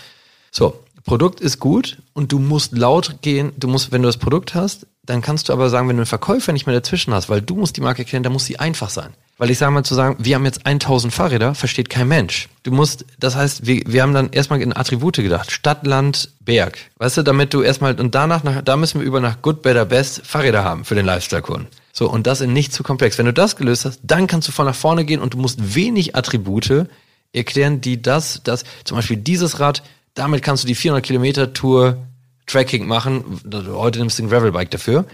[0.50, 4.54] So, Produkt ist gut und du musst laut gehen, du musst, wenn du das Produkt
[4.56, 7.40] hast, dann kannst du aber sagen, wenn du einen Verkäufer nicht mehr dazwischen hast, weil
[7.40, 9.14] du musst die Marke kennen, dann muss sie einfach sein.
[9.38, 12.48] Weil ich sage mal zu sagen, wir haben jetzt 1000 Fahrräder, versteht kein Mensch.
[12.62, 15.50] Du musst, das heißt, wir, wir haben dann erstmal in Attribute gedacht.
[15.50, 16.78] Stadt, Land, Berg.
[16.96, 19.84] Weißt du, damit du erstmal, und danach, nach, da müssen wir über nach Good, Better,
[19.84, 21.66] Best Fahrräder haben für den Lifestyle-Kunden.
[21.92, 23.18] So, und das in nicht zu komplex.
[23.18, 25.74] Wenn du das gelöst hast, dann kannst du von nach vorne gehen und du musst
[25.74, 26.86] wenig Attribute
[27.32, 29.82] erklären, die das, das, zum Beispiel dieses Rad,
[30.14, 31.98] damit kannst du die 400 Kilometer Tour
[32.46, 33.40] Tracking machen.
[33.52, 35.04] Heute nimmst du ein Gravelbike dafür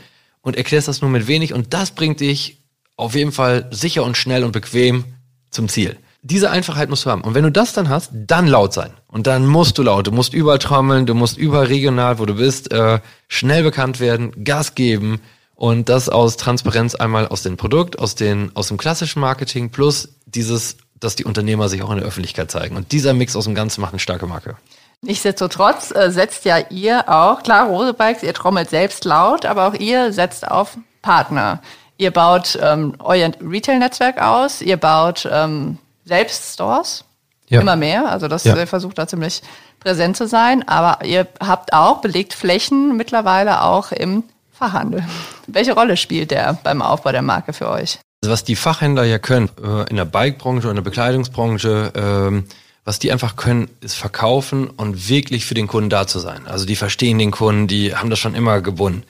[0.42, 2.62] und erklärst das nur mit wenig und das bringt dich
[2.96, 5.05] auf jeden Fall sicher und schnell und bequem
[5.50, 5.96] zum Ziel.
[6.22, 7.22] Diese Einfachheit musst du haben.
[7.22, 8.92] Und wenn du das dann hast, dann laut sein.
[9.09, 10.07] Und dann musst du laut.
[10.07, 14.44] Du musst überall trommeln, du musst überall regional, wo du bist, äh, schnell bekannt werden,
[14.44, 15.20] Gas geben.
[15.57, 20.11] Und das aus Transparenz einmal aus dem Produkt, aus, den, aus dem klassischen Marketing plus
[20.26, 22.76] dieses dass die Unternehmer sich auch in der Öffentlichkeit zeigen.
[22.76, 24.57] Und dieser Mix aus dem Ganzen macht eine starke Marke.
[25.00, 29.74] Nichtsdestotrotz äh, setzt ja ihr auch, klar, Rose Bikes, ihr trommelt selbst laut, aber auch
[29.74, 31.61] ihr setzt auf Partner.
[32.02, 37.04] Ihr baut ähm, euer Retail-Netzwerk aus, ihr baut ähm, selbst Stores,
[37.48, 37.60] ja.
[37.60, 38.10] immer mehr.
[38.10, 38.66] Also das ja.
[38.66, 39.40] versucht da ziemlich
[39.78, 40.66] präsent zu sein.
[40.66, 45.04] Aber ihr habt auch belegt Flächen mittlerweile auch im Fachhandel.
[45.46, 48.00] Welche Rolle spielt der beim Aufbau der Marke für euch?
[48.20, 52.46] Also was die Fachhändler ja können, äh, in der Bikebranche oder in der Bekleidungsbranche, ähm,
[52.84, 56.48] was die einfach können, ist verkaufen und wirklich für den Kunden da zu sein.
[56.48, 59.04] Also die verstehen den Kunden, die haben das schon immer gebunden.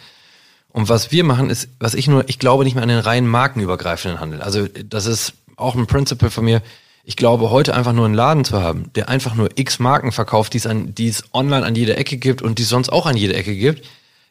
[0.72, 3.28] Und was wir machen, ist, was ich nur, ich glaube nicht mehr an den reinen
[3.28, 4.40] markenübergreifenden Handel.
[4.40, 6.62] Also das ist auch ein Principle von mir.
[7.04, 10.54] Ich glaube, heute einfach nur einen Laden zu haben, der einfach nur x Marken verkauft,
[10.54, 13.06] die es, an, die es online an jeder Ecke gibt und die es sonst auch
[13.06, 13.86] an jeder Ecke gibt,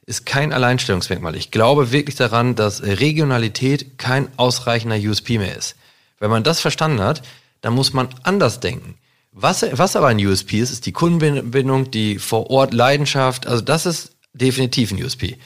[0.06, 1.36] ist kein Alleinstellungsmerkmal.
[1.36, 5.76] Ich glaube wirklich daran, dass Regionalität kein ausreichender USP mehr ist.
[6.20, 7.22] Wenn man das verstanden hat,
[7.62, 8.96] dann muss man anders denken.
[9.32, 13.48] Was, was aber ein USP ist, ist die Kundenbindung, die vor Ort Leidenschaft.
[13.48, 15.38] Also das ist definitiv ein USP.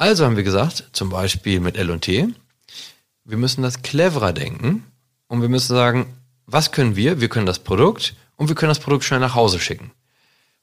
[0.00, 2.28] Also haben wir gesagt, zum Beispiel mit L&T,
[3.26, 4.82] wir müssen das cleverer denken
[5.28, 6.06] und wir müssen sagen,
[6.46, 7.20] was können wir?
[7.20, 9.90] Wir können das Produkt und wir können das Produkt schnell nach Hause schicken.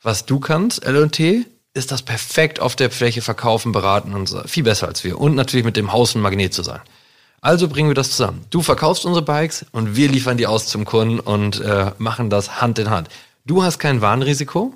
[0.01, 1.45] Was du kannst, L&T,
[1.75, 4.41] ist das perfekt auf der Fläche verkaufen, beraten und so.
[4.47, 5.21] Viel besser als wir.
[5.21, 6.81] Und natürlich mit dem Haus ein Magnet zu sein.
[7.39, 8.43] Also bringen wir das zusammen.
[8.49, 12.59] Du verkaufst unsere Bikes und wir liefern die aus zum Kunden und äh, machen das
[12.59, 13.09] Hand in Hand.
[13.45, 14.73] Du hast kein Warnrisiko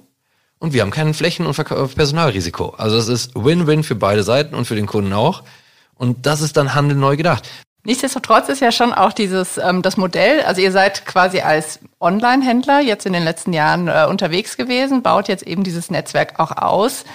[0.61, 2.75] und wir haben kein Flächen- und Personalrisiko.
[2.77, 5.41] Also es ist Win-Win für beide Seiten und für den Kunden auch.
[5.95, 7.49] Und das ist dann Handel neu gedacht.
[7.83, 12.79] Nichtsdestotrotz ist ja schon auch dieses ähm, das Modell, also ihr seid quasi als Online-Händler
[12.79, 17.05] jetzt in den letzten Jahren äh, unterwegs gewesen, baut jetzt eben dieses Netzwerk auch aus.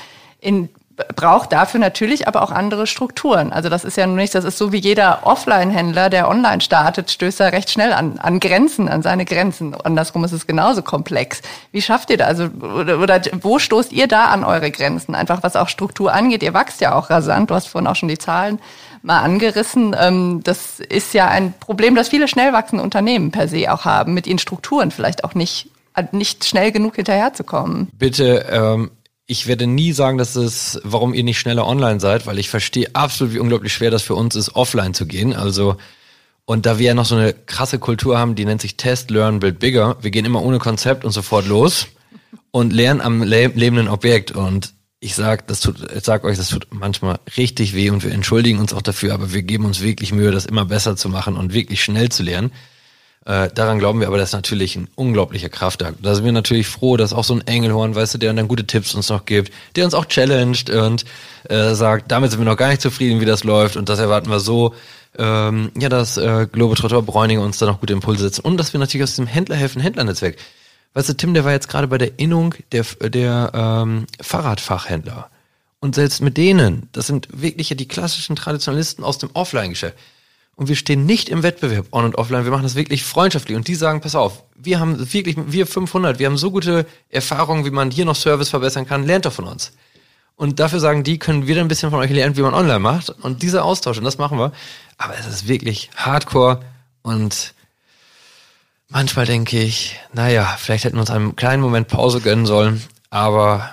[0.41, 0.69] In
[1.15, 3.53] braucht dafür natürlich aber auch andere Strukturen.
[3.53, 7.11] Also das ist ja nur nicht, das ist so wie jeder Offline-Händler, der online startet,
[7.11, 9.75] stößt er recht schnell an, an Grenzen, an seine Grenzen.
[9.75, 11.43] Andersrum ist es genauso komplex.
[11.71, 15.15] Wie schafft ihr da, also, oder, oder wo stoßt ihr da an eure Grenzen?
[15.15, 16.43] Einfach was auch Struktur angeht.
[16.43, 17.51] Ihr wächst ja auch rasant.
[17.51, 18.59] Du hast vorhin auch schon die Zahlen
[19.03, 19.95] mal angerissen.
[19.99, 24.15] Ähm, das ist ja ein Problem, das viele schnell wachsende Unternehmen per se auch haben,
[24.15, 25.71] mit ihren Strukturen vielleicht auch nicht
[26.13, 27.89] nicht schnell genug hinterherzukommen.
[27.99, 28.91] Bitte ähm,
[29.27, 32.95] ich werde nie sagen, dass es, warum ihr nicht schneller online seid, weil ich verstehe
[32.95, 35.35] absolut, wie unglaublich schwer das für uns ist, offline zu gehen.
[35.35, 35.77] Also,
[36.45, 39.41] und da wir ja noch so eine krasse Kultur haben, die nennt sich Test, Learn,
[39.41, 39.97] Build Bigger.
[40.01, 41.89] Wir gehen immer ohne Konzept und sofort los
[42.53, 44.31] und lernen am le lebenden Objekt.
[44.31, 48.13] Und ich sag, das tut, ich sag euch, das tut manchmal richtig weh und wir
[48.13, 51.37] entschuldigen uns auch dafür, aber wir geben uns wirklich Mühe, das immer besser zu machen
[51.37, 52.53] und wirklich schnell zu lernen.
[53.27, 55.99] Äh, daran glauben wir aber, das ist natürlich ein unglaublicher Kraftakt.
[56.01, 58.69] Da sind wir natürlich froh, dass auch so ein Engelhorn, weißt du, der dann gute
[58.69, 61.05] Tipps uns noch gibt, der uns auch challenged und
[61.49, 64.31] äh, sagt, damit sind wir noch gar nicht zufrieden, wie das läuft und das erwarten
[64.31, 64.77] wir so,
[65.19, 68.79] ähm, ja, dass äh, Globetrotter Bräuninger uns da noch gute Impulse setzen und dass wir
[68.79, 70.37] natürlich aus dem Händlerhelfen Händlernetzwerk,
[70.95, 75.31] weißt du, Tim, der war jetzt gerade bei der Innung der, der ähm, Fahrradfachhändler.
[75.81, 79.97] Und selbst mit denen, das sind wirklich ja die klassischen Traditionalisten aus dem Offline-Geschäft
[80.57, 82.45] und wir stehen nicht im Wettbewerb on und offline.
[82.45, 86.19] Wir machen das wirklich freundschaftlich und die sagen, pass auf, wir haben wirklich, wir 500,
[86.19, 89.45] wir haben so gute Erfahrungen, wie man hier noch Service verbessern kann, lernt doch von
[89.45, 89.73] uns.
[90.35, 92.79] Und dafür sagen die, können wir dann ein bisschen von euch lernen, wie man online
[92.79, 93.11] macht.
[93.11, 94.53] Und dieser Austausch, und das machen wir.
[94.99, 96.61] Aber es ist wirklich hardcore
[97.03, 97.55] und
[98.89, 103.71] manchmal denke ich, naja, vielleicht hätten wir uns einen kleinen Moment Pause gönnen sollen, aber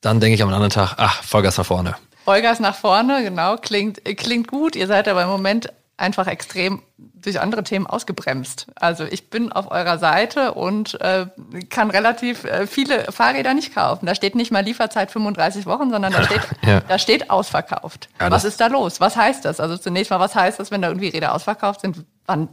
[0.00, 1.96] dann denke ich am anderen Tag, ach, Vollgas nach vorne.
[2.24, 4.76] Vollgas nach vorne, genau, klingt, klingt gut.
[4.76, 8.66] Ihr seid aber im Moment einfach extrem durch andere Themen ausgebremst.
[8.74, 11.26] Also ich bin auf eurer Seite und äh,
[11.70, 14.06] kann relativ äh, viele Fahrräder nicht kaufen.
[14.06, 16.80] Da steht nicht mal Lieferzeit 35 Wochen, sondern da steht, ja.
[16.80, 18.08] da steht ausverkauft.
[18.20, 19.00] Ja, was ist da los?
[19.00, 19.60] Was heißt das?
[19.60, 22.04] Also zunächst mal, was heißt das, wenn da irgendwie Räder ausverkauft sind?
[22.26, 22.48] Wann,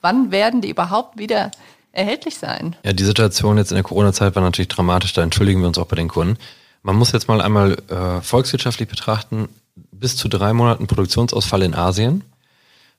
[0.00, 1.50] wann werden die überhaupt wieder
[1.92, 2.76] erhältlich sein?
[2.82, 5.12] Ja, die Situation jetzt in der Corona-Zeit war natürlich dramatisch.
[5.12, 6.38] Da entschuldigen wir uns auch bei den Kunden.
[6.82, 9.48] Man muss jetzt mal einmal äh, volkswirtschaftlich betrachten.
[9.92, 12.24] Bis zu drei Monaten Produktionsausfall in Asien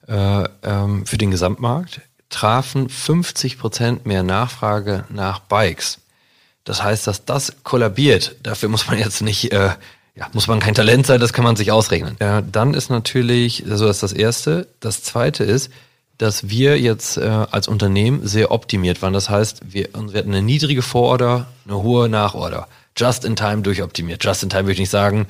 [0.08, 6.00] äh, ähm, für den Gesamtmarkt trafen 50 Prozent mehr Nachfrage nach Bikes.
[6.64, 8.36] Das heißt, dass das kollabiert.
[8.44, 9.72] Dafür muss man jetzt nicht, äh,
[10.16, 12.16] ja, muss man kein Talent sein, das kann man sich ausrechnen.
[12.20, 14.68] Ja, dann ist natürlich, so ist das Erste.
[14.80, 15.72] Das Zweite ist,
[16.18, 19.14] dass wir jetzt äh, als Unternehmen sehr optimiert waren.
[19.14, 22.68] Das heißt, wir, wir hatten eine niedrige Vororder, eine hohe Nachorder.
[22.96, 24.24] Just in time durchoptimiert.
[24.24, 25.26] Just in time würde ich nicht sagen, äh,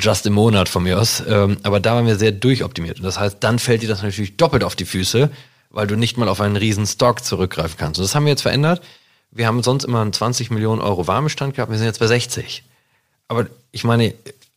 [0.00, 1.22] just im Monat von mir aus.
[1.26, 2.98] Ähm, aber da waren wir sehr durchoptimiert.
[2.98, 5.30] Und das heißt, dann fällt dir das natürlich doppelt auf die Füße,
[5.70, 7.98] weil du nicht mal auf einen riesen Stock zurückgreifen kannst.
[7.98, 8.82] Und das haben wir jetzt verändert.
[9.30, 12.64] Wir haben sonst immer einen 20 Millionen Euro Warmestand gehabt, wir sind jetzt bei 60.
[13.28, 14.14] Aber ich meine,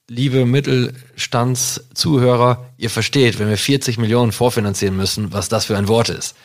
[0.08, 6.08] liebe Mittelstandszuhörer, ihr versteht, wenn wir 40 Millionen vorfinanzieren müssen, was das für ein Wort
[6.10, 6.36] ist.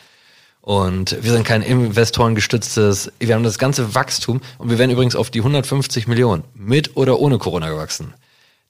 [0.61, 5.29] Und wir sind kein investorengestütztes, wir haben das ganze Wachstum und wir wären übrigens auf
[5.29, 8.13] die 150 Millionen mit oder ohne Corona gewachsen.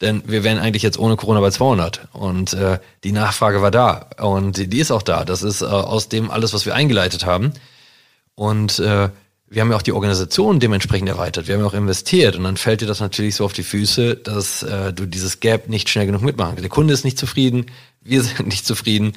[0.01, 4.07] Denn wir wären eigentlich jetzt ohne Corona bei 200 und äh, die Nachfrage war da
[4.21, 5.25] und die, ist auch da.
[5.25, 7.53] Das ist äh, aus dem alles, was wir eingeleitet haben.
[8.35, 9.09] Und äh,
[9.49, 11.47] wir haben ja auch die Organisation dementsprechend erweitert.
[11.47, 14.15] Wir haben ja auch investiert und dann fällt dir das natürlich so auf die Füße,
[14.15, 16.63] dass äh, du dieses Gap nicht schnell genug mitmachen kannst.
[16.63, 17.65] Der Kunde ist nicht zufrieden,
[18.01, 19.13] wir sind nicht zufrieden.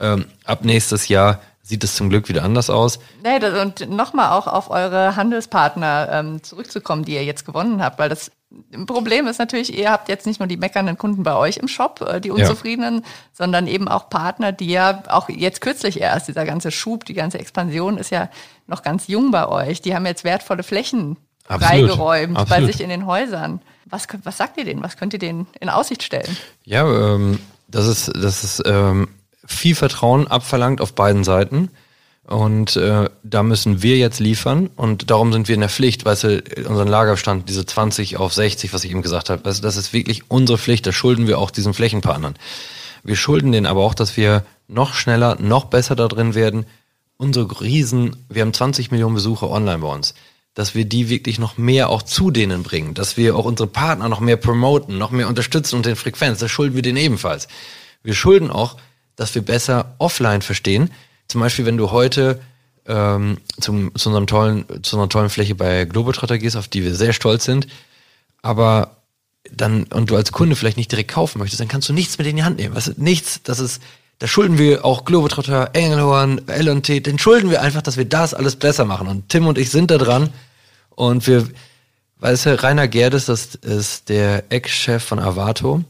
[0.00, 2.98] Ähm, ab nächstes Jahr sieht es zum Glück wieder anders aus.
[3.22, 7.98] Nee, das, und nochmal auch auf eure Handelspartner ähm, zurückzukommen, die ihr jetzt gewonnen habt,
[7.98, 8.30] weil das
[8.86, 12.00] Problem ist natürlich, ihr habt jetzt nicht nur die meckernden Kunden bei euch im Shop,
[12.00, 13.02] äh, die Unzufriedenen, ja.
[13.32, 17.38] sondern eben auch Partner, die ja auch jetzt kürzlich erst, dieser ganze Schub, die ganze
[17.38, 18.28] Expansion ist ja
[18.66, 19.82] noch ganz jung bei euch.
[19.82, 21.68] Die haben jetzt wertvolle Flächen Absolut.
[21.68, 22.48] freigeräumt Absolut.
[22.66, 23.60] bei sich in den Häusern.
[23.86, 24.82] Was, was sagt ihr denen?
[24.82, 26.36] Was könnt ihr denen in Aussicht stellen?
[26.64, 27.38] Ja, ähm,
[27.68, 29.08] das ist, das ist ähm,
[29.44, 31.70] viel Vertrauen abverlangt auf beiden Seiten.
[32.26, 36.24] Und äh, da müssen wir jetzt liefern und darum sind wir in der Pflicht, weißt
[36.24, 39.92] du, unseren Lagerstand, diese 20 auf 60, was ich eben gesagt habe, du, das ist
[39.92, 42.34] wirklich unsere Pflicht, das schulden wir auch diesen Flächenpartnern.
[43.02, 46.64] Wir schulden denen aber auch, dass wir noch schneller, noch besser da drin werden.
[47.18, 50.14] Unsere Riesen, wir haben 20 Millionen Besucher online bei uns,
[50.54, 54.08] dass wir die wirklich noch mehr auch zu denen bringen, dass wir auch unsere Partner
[54.08, 57.48] noch mehr promoten, noch mehr unterstützen und den Frequenz, das schulden wir denen ebenfalls.
[58.02, 58.78] Wir schulden auch,
[59.14, 60.90] dass wir besser offline verstehen.
[61.28, 62.40] Zum Beispiel, wenn du heute
[62.86, 66.94] ähm, zum, zu, unserem tollen, zu einer tollen Fläche bei Globetrotter gehst, auf die wir
[66.94, 67.66] sehr stolz sind,
[68.42, 68.98] aber
[69.50, 72.26] dann, und du als Kunde vielleicht nicht direkt kaufen möchtest, dann kannst du nichts mit
[72.26, 72.74] in die Hand nehmen.
[72.74, 73.82] Du, nichts, das ist,
[74.18, 78.56] da schulden wir auch Globetrotter, Engelhorn, L&T, den schulden wir einfach, dass wir das alles
[78.56, 79.08] besser machen.
[79.08, 80.30] Und Tim und ich sind da dran
[80.90, 81.48] und wir,
[82.20, 85.82] weißt du, Rainer Gerdes, das ist der Ex-Chef von Avato,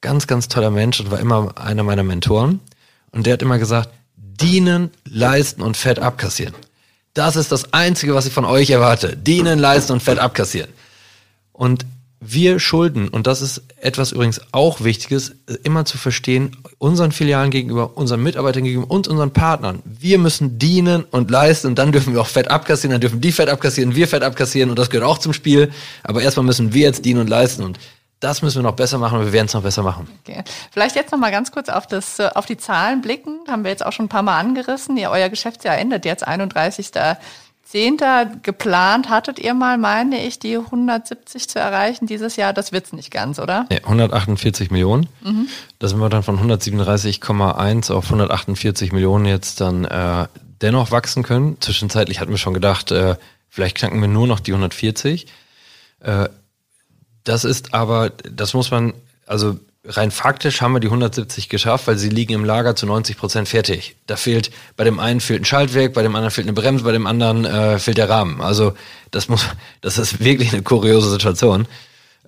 [0.00, 2.60] ganz, ganz toller Mensch und war immer einer meiner Mentoren.
[3.10, 3.90] Und der hat immer gesagt,
[4.40, 6.54] dienen, leisten und Fett abkassieren.
[7.14, 9.16] Das ist das Einzige, was ich von euch erwarte.
[9.16, 10.70] Dienen, leisten und Fett abkassieren.
[11.52, 11.84] Und
[12.24, 17.96] wir schulden, und das ist etwas übrigens auch Wichtiges, immer zu verstehen, unseren Filialen gegenüber,
[17.96, 19.82] unseren Mitarbeitern gegenüber und unseren Partnern.
[19.84, 23.32] Wir müssen dienen und leisten und dann dürfen wir auch Fett abkassieren, dann dürfen die
[23.32, 25.72] Fett abkassieren, wir Fett abkassieren und das gehört auch zum Spiel.
[26.04, 27.80] Aber erstmal müssen wir jetzt dienen und leisten und
[28.22, 30.08] das müssen wir noch besser machen und wir werden es noch besser machen.
[30.24, 30.44] Okay.
[30.70, 33.40] Vielleicht jetzt noch mal ganz kurz auf, das, äh, auf die Zahlen blicken.
[33.48, 34.96] Haben wir jetzt auch schon ein paar Mal angerissen.
[34.96, 38.40] Ja, euer Geschäftsjahr endet jetzt 31.10.
[38.42, 42.52] Geplant hattet ihr mal, meine ich, die 170 zu erreichen dieses Jahr.
[42.52, 43.66] Das wird's nicht ganz, oder?
[43.72, 45.08] Ja, 148 Millionen.
[45.22, 45.48] Mhm.
[45.80, 50.28] Da sind wir dann von 137,1 auf 148 Millionen jetzt dann äh,
[50.60, 51.60] dennoch wachsen können.
[51.60, 53.16] Zwischenzeitlich hatten wir schon gedacht, äh,
[53.48, 55.26] vielleicht knacken wir nur noch die 140.
[55.98, 56.28] Äh,
[57.24, 58.94] das ist aber, das muss man,
[59.26, 63.16] also rein faktisch haben wir die 170 geschafft, weil sie liegen im Lager zu 90
[63.16, 63.96] Prozent fertig.
[64.06, 66.92] Da fehlt, bei dem einen fehlt ein Schaltwerk, bei dem anderen fehlt eine Bremse, bei
[66.92, 68.40] dem anderen äh, fehlt der Rahmen.
[68.40, 68.74] Also
[69.10, 69.46] das muss,
[69.80, 71.66] das ist wirklich eine kuriose Situation.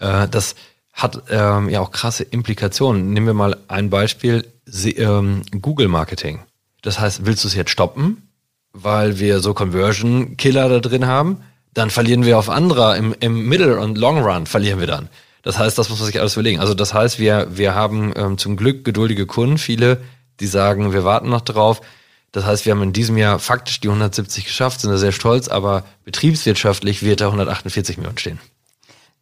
[0.01, 0.55] Äh, das
[0.93, 3.13] hat ähm, ja auch krasse Implikationen.
[3.13, 6.41] Nehmen wir mal ein Beispiel, Sie, ähm, Google Marketing.
[6.83, 8.29] Das heißt, willst du es jetzt stoppen,
[8.73, 11.43] weil wir so Conversion Killer da drin haben?
[11.75, 15.09] Dann verlieren wir auf anderer, im, im Middle- und Long Run verlieren wir dann.
[15.43, 16.61] Das heißt, das muss man sich alles überlegen.
[16.61, 20.01] Also das heißt, wir, wir haben ähm, zum Glück geduldige Kunden, viele,
[20.41, 21.83] die sagen, wir warten noch drauf.
[22.33, 25.49] Das heißt, wir haben in diesem Jahr faktisch die 170 geschafft, sind da sehr stolz,
[25.49, 28.41] aber betriebswirtschaftlich wird da 148 Millionen stehen.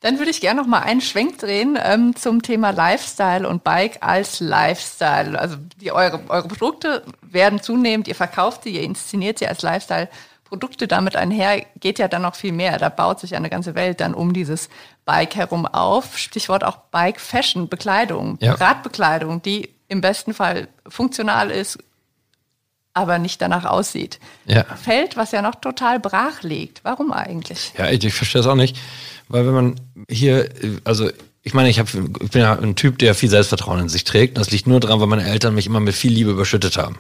[0.01, 3.99] Dann würde ich gerne noch mal einen Schwenk drehen ähm, zum Thema Lifestyle und Bike
[4.01, 5.39] als Lifestyle.
[5.39, 10.09] Also die, eure, eure Produkte werden zunehmend, ihr verkauft sie, ihr inszeniert sie als Lifestyle.
[10.53, 12.77] Produkte damit einher geht ja dann noch viel mehr.
[12.77, 14.69] Da baut sich eine ganze Welt dann um dieses
[15.07, 16.19] Bike herum auf.
[16.19, 18.53] Stichwort auch Bike Fashion, Bekleidung, ja.
[18.53, 21.79] Radbekleidung, die im besten Fall funktional ist,
[22.93, 24.21] aber nicht danach aussieht.
[24.45, 24.65] Ja.
[24.65, 26.85] Feld, was ja noch total brach liegt.
[26.85, 27.73] Warum eigentlich?
[27.79, 28.77] Ja, ich, verstehe es auch nicht.
[29.29, 30.51] Weil wenn man hier,
[30.85, 31.09] also
[31.43, 34.37] ich meine, ich, hab, ich bin ja ein Typ, der viel Selbstvertrauen in sich trägt.
[34.37, 36.99] Das liegt nur daran, weil meine Eltern mich immer mit viel Liebe überschüttet haben.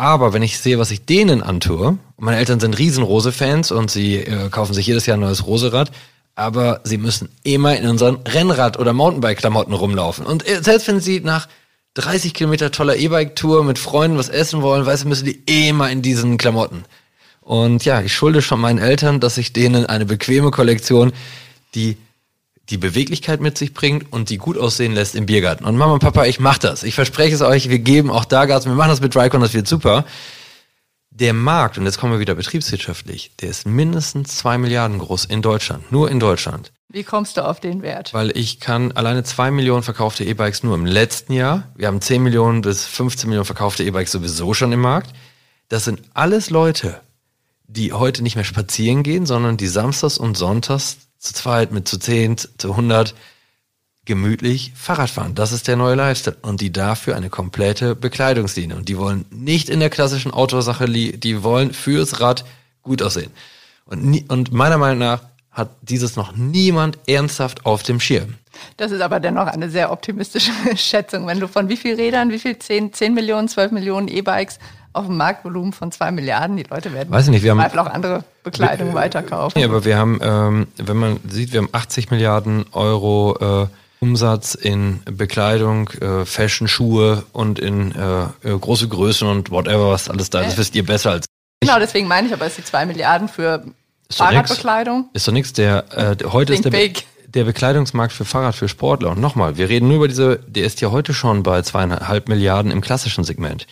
[0.00, 4.16] Aber wenn ich sehe, was ich denen antue, meine Eltern sind riesen Rose-Fans und sie
[4.16, 5.90] äh, kaufen sich jedes Jahr ein neues Roserad,
[6.34, 10.24] aber sie müssen immer in unseren Rennrad- oder Mountainbike-Klamotten rumlaufen.
[10.24, 11.48] Und äh, selbst wenn sie nach
[11.94, 16.00] 30 Kilometer toller E-Bike-Tour mit Freunden was essen wollen, weißt du, müssen die immer in
[16.00, 16.84] diesen Klamotten.
[17.42, 21.12] Und ja, ich schulde schon meinen Eltern, dass ich denen eine bequeme Kollektion,
[21.74, 21.98] die
[22.70, 25.64] die Beweglichkeit mit sich bringt und die gut aussehen lässt im Biergarten.
[25.64, 26.82] Und Mama und Papa, ich mach das.
[26.84, 29.54] Ich verspreche es euch, wir geben auch da Gas, wir machen das mit Drycon, das
[29.54, 30.04] wird super.
[31.10, 35.42] Der Markt, und jetzt kommen wir wieder betriebswirtschaftlich, der ist mindestens zwei Milliarden groß in
[35.42, 36.72] Deutschland, nur in Deutschland.
[36.88, 38.14] Wie kommst du auf den Wert?
[38.14, 41.68] Weil ich kann alleine zwei Millionen verkaufte E-Bikes nur im letzten Jahr.
[41.76, 45.12] Wir haben zehn Millionen bis 15 Millionen verkaufte E-Bikes sowieso schon im Markt.
[45.68, 47.00] das sind alles Leute,
[47.66, 51.98] die heute nicht mehr spazieren gehen, sondern die samstags und sonntags zu zweit, mit zu
[51.98, 53.14] zehn, zu hundert
[54.06, 55.34] gemütlich Fahrrad fahren.
[55.34, 56.36] Das ist der neue Lifestyle.
[56.42, 58.76] Und die dafür eine komplette Bekleidungslinie.
[58.76, 62.44] Und die wollen nicht in der klassischen Outdoor-Sache, die wollen fürs Rad
[62.82, 63.30] gut aussehen.
[63.84, 68.34] Und, nie, und meiner Meinung nach hat dieses noch niemand ernsthaft auf dem Schirm.
[68.76, 71.26] Das ist aber dennoch eine sehr optimistische Schätzung.
[71.26, 74.58] Wenn du von wie viel Rädern, wie viel 10, 10 Millionen, 12 Millionen E-Bikes
[74.92, 78.24] auf einem Marktvolumen von 2 Milliarden, die Leute werden Weiß nicht, wir haben, auch andere
[78.42, 79.60] Bekleidung wir, weiterkaufen.
[79.60, 83.66] Ja, aber wir haben, ähm, wenn man sieht, wir haben 80 Milliarden Euro äh,
[84.00, 90.08] Umsatz in Bekleidung, äh, Fashion, Schuhe und in äh, äh große Größen und whatever, was
[90.08, 90.52] alles da ist.
[90.52, 91.68] Das wisst ihr besser als ich.
[91.68, 93.62] Genau, deswegen meine ich aber, es die zwei Milliarden für
[94.08, 95.10] ist Fahrradbekleidung.
[95.12, 95.52] Ist doch nichts.
[95.52, 97.06] Der, äh, heute ist der, big.
[97.28, 99.10] der Bekleidungsmarkt für Fahrrad für Sportler.
[99.10, 102.72] Und nochmal, wir reden nur über diese, der ist ja heute schon bei zweieinhalb Milliarden
[102.72, 103.66] im klassischen Segment.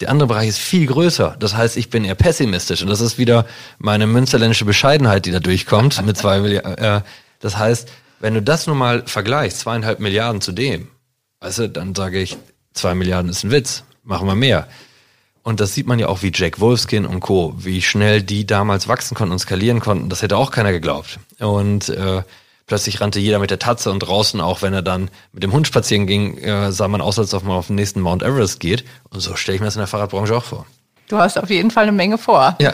[0.00, 1.36] Der andere Bereich ist viel größer.
[1.38, 2.82] Das heißt, ich bin eher pessimistisch.
[2.82, 3.46] Und das ist wieder
[3.78, 6.76] meine münsterländische Bescheidenheit, die da durchkommt mit zwei Milliarden.
[6.78, 7.00] Äh,
[7.40, 7.88] das heißt,
[8.20, 10.88] wenn du das nun mal vergleichst, zweieinhalb Milliarden zu dem,
[11.40, 12.36] weißt du, dann sage ich,
[12.72, 14.66] zwei Milliarden ist ein Witz, machen wir mehr.
[15.42, 18.88] Und das sieht man ja auch wie Jack Wolfskin und Co., wie schnell die damals
[18.88, 20.08] wachsen konnten und skalieren konnten.
[20.08, 21.18] Das hätte auch keiner geglaubt.
[21.38, 22.22] Und äh,
[22.66, 25.66] plötzlich rannte jeder mit der Tatze und draußen, auch wenn er dann mit dem Hund
[25.66, 28.84] spazieren ging, äh, sah man aus, als ob man auf den nächsten Mount Everest geht.
[29.10, 30.66] Und so stelle ich mir das in der Fahrradbranche auch vor.
[31.08, 32.56] Du hast auf jeden Fall eine Menge vor.
[32.60, 32.72] Ja,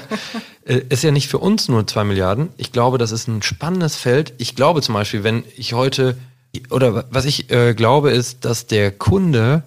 [0.64, 2.50] äh, ist ja nicht für uns nur zwei Milliarden.
[2.56, 4.34] Ich glaube, das ist ein spannendes Feld.
[4.38, 6.16] Ich glaube zum Beispiel, wenn ich heute,
[6.70, 9.64] oder was ich äh, glaube, ist, dass der Kunde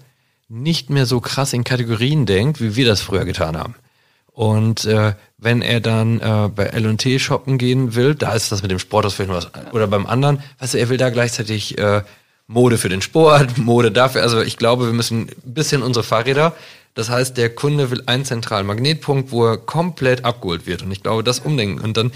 [0.47, 3.75] nicht mehr so krass in Kategorien denkt, wie wir das früher getan haben.
[4.31, 8.71] Und äh, wenn er dann äh, bei L&T shoppen gehen will, da ist das mit
[8.71, 12.03] dem Sporthaus vielleicht noch was, oder beim anderen, weißt du, er will da gleichzeitig äh,
[12.47, 14.21] Mode für den Sport, Mode dafür.
[14.23, 16.53] Also ich glaube, wir müssen ein bisschen unsere Fahrräder
[16.93, 20.83] das heißt, der Kunde will einen zentralen Magnetpunkt, wo er komplett abgeholt wird.
[20.83, 21.81] Und ich glaube, das umdenken.
[21.81, 22.11] Und dann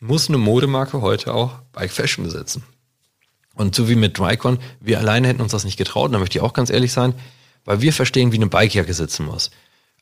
[0.00, 2.62] muss eine Modemarke heute auch Bike Fashion besetzen.
[3.54, 6.44] Und so wie mit Drycon, wir alleine hätten uns das nicht getraut, da möchte ich
[6.44, 7.14] auch ganz ehrlich sein,
[7.64, 9.50] weil wir verstehen, wie eine Bikejacke sitzen muss.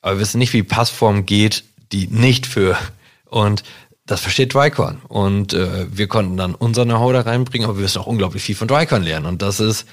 [0.00, 2.76] Aber wir wissen nicht, wie Passform geht, die nicht für.
[3.24, 3.62] Und
[4.04, 5.00] das versteht Drycon.
[5.08, 8.54] Und äh, wir konnten dann unser Know-how da reinbringen, aber wir müssen auch unglaublich viel
[8.54, 9.26] von Drycon lernen.
[9.26, 9.86] Und das ist,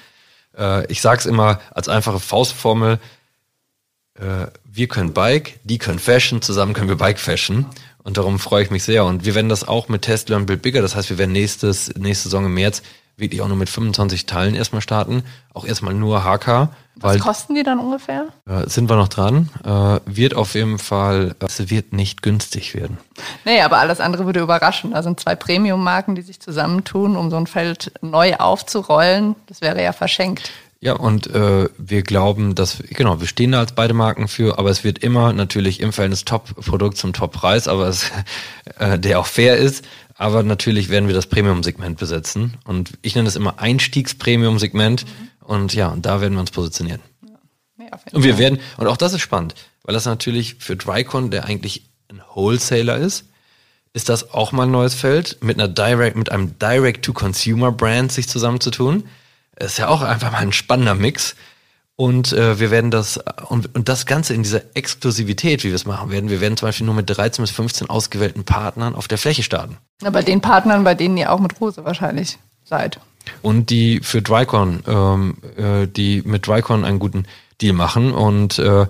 [0.57, 2.99] äh, ich sag's immer als einfache Faustformel,
[4.15, 7.65] äh, wir können Bike, die können Fashion, zusammen können wir Bike Fashion.
[8.03, 9.05] Und darum freue ich mich sehr.
[9.05, 10.81] Und wir werden das auch mit Tesla und Build Bigger.
[10.81, 12.81] Das heißt, wir werden nächstes, nächste Saison im März
[13.15, 15.23] wirklich auch nur mit 25 Teilen erstmal starten.
[15.53, 16.69] Auch erstmal nur HK.
[16.95, 18.27] Was kosten die dann ungefähr?
[18.47, 19.49] Äh, sind wir noch dran.
[19.63, 22.97] Äh, wird auf jeden Fall, es wird nicht günstig werden.
[23.45, 24.91] Nee, aber alles andere würde überraschen.
[24.91, 29.35] Da sind zwei Premium-Marken, die sich zusammentun, um so ein Feld neu aufzurollen.
[29.47, 30.51] Das wäre ja verschenkt.
[30.83, 34.71] Ja, und äh, wir glauben, dass, genau, wir stehen da als beide Marken für, aber
[34.71, 38.11] es wird immer natürlich im Verhältnis Top-Produkt zum Top-Preis, aber es,
[38.79, 39.85] äh, der auch fair ist.
[40.17, 42.55] Aber natürlich werden wir das Premium-Segment besetzen.
[42.65, 45.05] Und ich nenne es immer Einstiegs-Premium-Segment.
[45.05, 45.30] Mhm.
[45.51, 47.01] Und ja, und da werden wir uns positionieren.
[47.77, 47.99] Ja.
[48.13, 51.89] Und wir werden, und auch das ist spannend, weil das natürlich für Drycon, der eigentlich
[52.09, 53.25] ein Wholesaler ist,
[53.93, 59.03] ist das auch mal ein neues Feld, mit einer Direct, mit einem Direct-to-Consumer-Brand sich zusammenzutun
[59.59, 61.35] ist ja auch einfach mal ein spannender Mix.
[61.97, 65.85] Und äh, wir werden das, und, und das Ganze in dieser Exklusivität, wie wir es
[65.85, 69.17] machen werden, wir werden zum Beispiel nur mit 13 bis 15 ausgewählten Partnern auf der
[69.17, 69.77] Fläche starten.
[70.03, 72.99] Aber den Partnern, bei denen ihr auch mit Rose wahrscheinlich seid.
[73.41, 77.25] Und die für Drycon, ähm, äh, die mit Drycon einen guten
[77.61, 78.11] Deal machen.
[78.13, 78.85] Und äh,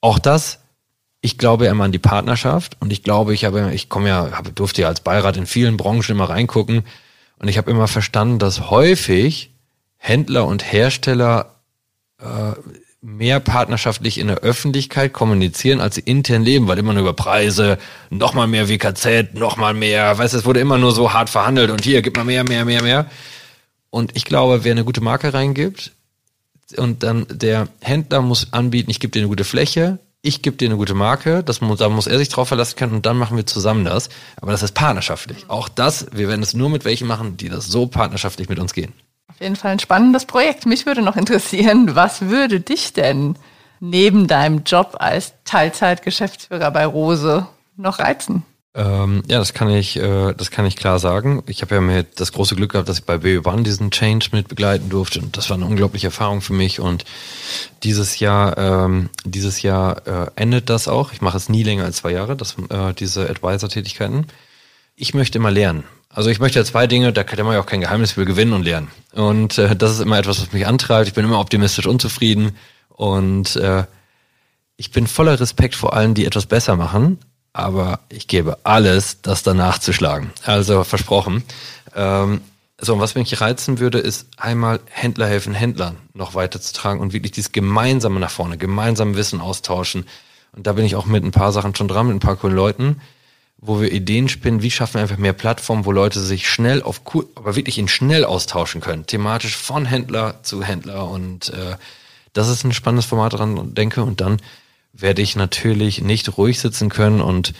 [0.00, 0.60] auch das,
[1.20, 4.52] ich glaube immer an die Partnerschaft und ich glaube, ich habe, ich komme ja, habe,
[4.52, 6.82] durfte ja als Beirat in vielen Branchen immer reingucken
[7.38, 9.50] und ich habe immer verstanden, dass häufig
[9.96, 11.54] Händler und Hersteller
[12.20, 12.52] äh,
[13.00, 17.78] mehr partnerschaftlich in der Öffentlichkeit kommunizieren, als sie intern leben, weil immer nur über Preise,
[18.10, 21.84] nochmal mehr WKZ, nochmal mehr, weißt du, es wurde immer nur so hart verhandelt und
[21.84, 23.06] hier, gib mal mehr, mehr, mehr, mehr.
[23.94, 25.92] Und ich glaube, wer eine gute Marke reingibt
[26.76, 30.66] und dann der Händler muss anbieten, ich gebe dir eine gute Fläche, ich gebe dir
[30.66, 33.36] eine gute Marke, das muss, da muss er sich drauf verlassen können und dann machen
[33.36, 34.08] wir zusammen das.
[34.40, 35.44] Aber das ist partnerschaftlich.
[35.46, 38.74] Auch das, wir werden es nur mit welchen machen, die das so partnerschaftlich mit uns
[38.74, 38.92] gehen.
[39.28, 40.66] Auf jeden Fall ein spannendes Projekt.
[40.66, 43.36] Mich würde noch interessieren, was würde dich denn
[43.78, 48.42] neben deinem Job als Teilzeitgeschäftsführer bei Rose noch reizen?
[48.76, 51.44] Ähm, ja, das kann ich, äh, das kann ich klar sagen.
[51.46, 54.30] Ich habe ja mir das große Glück gehabt, dass ich bei Baby One diesen Change
[54.32, 56.80] mit begleiten durfte und das war eine unglaubliche Erfahrung für mich.
[56.80, 57.04] Und
[57.84, 61.12] dieses Jahr, ähm, dieses Jahr äh, endet das auch.
[61.12, 64.26] Ich mache es nie länger als zwei Jahre, das, äh, diese Advisor-Tätigkeiten.
[64.96, 65.84] Ich möchte immer lernen.
[66.08, 68.54] Also ich möchte ja zwei Dinge, da kann man ja auch kein Geheimnis für gewinnen
[68.54, 68.88] und lernen.
[69.12, 71.06] Und äh, das ist immer etwas, was mich antreibt.
[71.06, 72.56] Ich bin immer optimistisch unzufrieden.
[72.88, 73.84] Und äh,
[74.76, 77.18] ich bin voller Respekt vor allen, die etwas besser machen,
[77.54, 80.30] aber ich gebe alles, das danach zu schlagen.
[80.44, 81.42] Also versprochen.
[81.94, 82.42] Ähm,
[82.78, 87.32] so, und was mich reizen würde, ist einmal Händler helfen Händlern noch weiterzutragen und wirklich
[87.32, 90.06] dieses gemeinsame nach vorne, gemeinsam Wissen austauschen.
[90.52, 92.56] Und da bin ich auch mit ein paar Sachen schon dran, mit ein paar coolen
[92.56, 93.00] Leuten,
[93.58, 97.02] wo wir Ideen spinnen, wie schaffen wir einfach mehr Plattformen, wo Leute sich schnell auf
[97.14, 101.76] cool, aber wirklich in schnell austauschen können, thematisch von Händler zu Händler und äh,
[102.34, 104.02] das ist ein spannendes Format dran, denke.
[104.02, 104.38] Und dann
[104.96, 107.52] werde ich natürlich nicht ruhig sitzen können und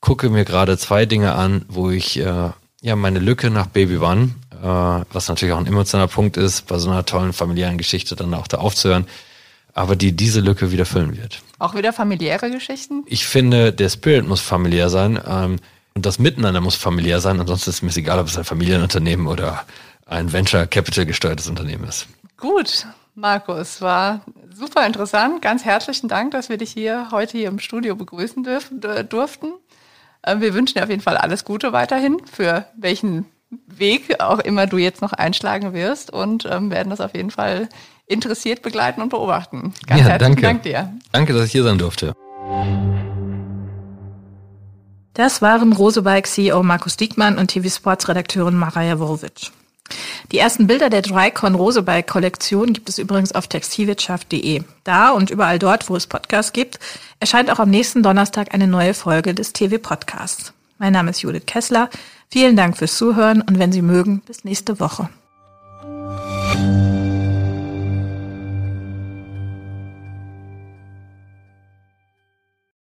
[0.00, 2.50] gucke mir gerade zwei Dinge an, wo ich äh,
[2.80, 6.78] ja meine Lücke nach Baby One, äh, was natürlich auch ein emotionaler Punkt ist, bei
[6.78, 9.06] so einer tollen familiären Geschichte dann auch da aufzuhören,
[9.74, 11.40] aber die diese Lücke wieder füllen wird.
[11.58, 13.04] Auch wieder familiäre Geschichten?
[13.06, 15.56] Ich finde, der Spirit muss familiär sein ähm,
[15.94, 17.40] und das Miteinander muss familiär sein.
[17.40, 19.64] Ansonsten ist mir egal, ob es ein Familienunternehmen oder
[20.06, 22.06] ein Venture Capital gesteuertes Unternehmen ist.
[22.36, 22.86] Gut,
[23.18, 24.20] Markus, war
[24.54, 25.42] super interessant.
[25.42, 29.54] Ganz herzlichen Dank, dass wir dich hier heute hier im Studio begrüßen dürfen, durften.
[30.24, 33.26] Ähm, wir wünschen dir auf jeden Fall alles Gute weiterhin, für welchen
[33.66, 37.68] Weg auch immer du jetzt noch einschlagen wirst und ähm, werden das auf jeden Fall
[38.06, 39.74] interessiert begleiten und beobachten.
[39.86, 40.42] Ganz ja, herzlichen danke.
[40.42, 40.92] Dank dir.
[41.10, 42.14] Danke, dass ich hier sein durfte.
[45.14, 49.50] Das waren Rosebike CEO Markus Diekmann und TV Sports Redakteurin Maraja Worovic.
[50.32, 54.62] Die ersten Bilder der Dreikon-Rosebalg-Kollektion gibt es übrigens auf textilwirtschaft.de.
[54.84, 56.78] Da und überall dort, wo es Podcasts gibt,
[57.20, 60.52] erscheint auch am nächsten Donnerstag eine neue Folge des TV-Podcasts.
[60.78, 61.88] Mein Name ist Judith Kessler.
[62.30, 65.08] Vielen Dank fürs Zuhören und wenn Sie mögen, bis nächste Woche.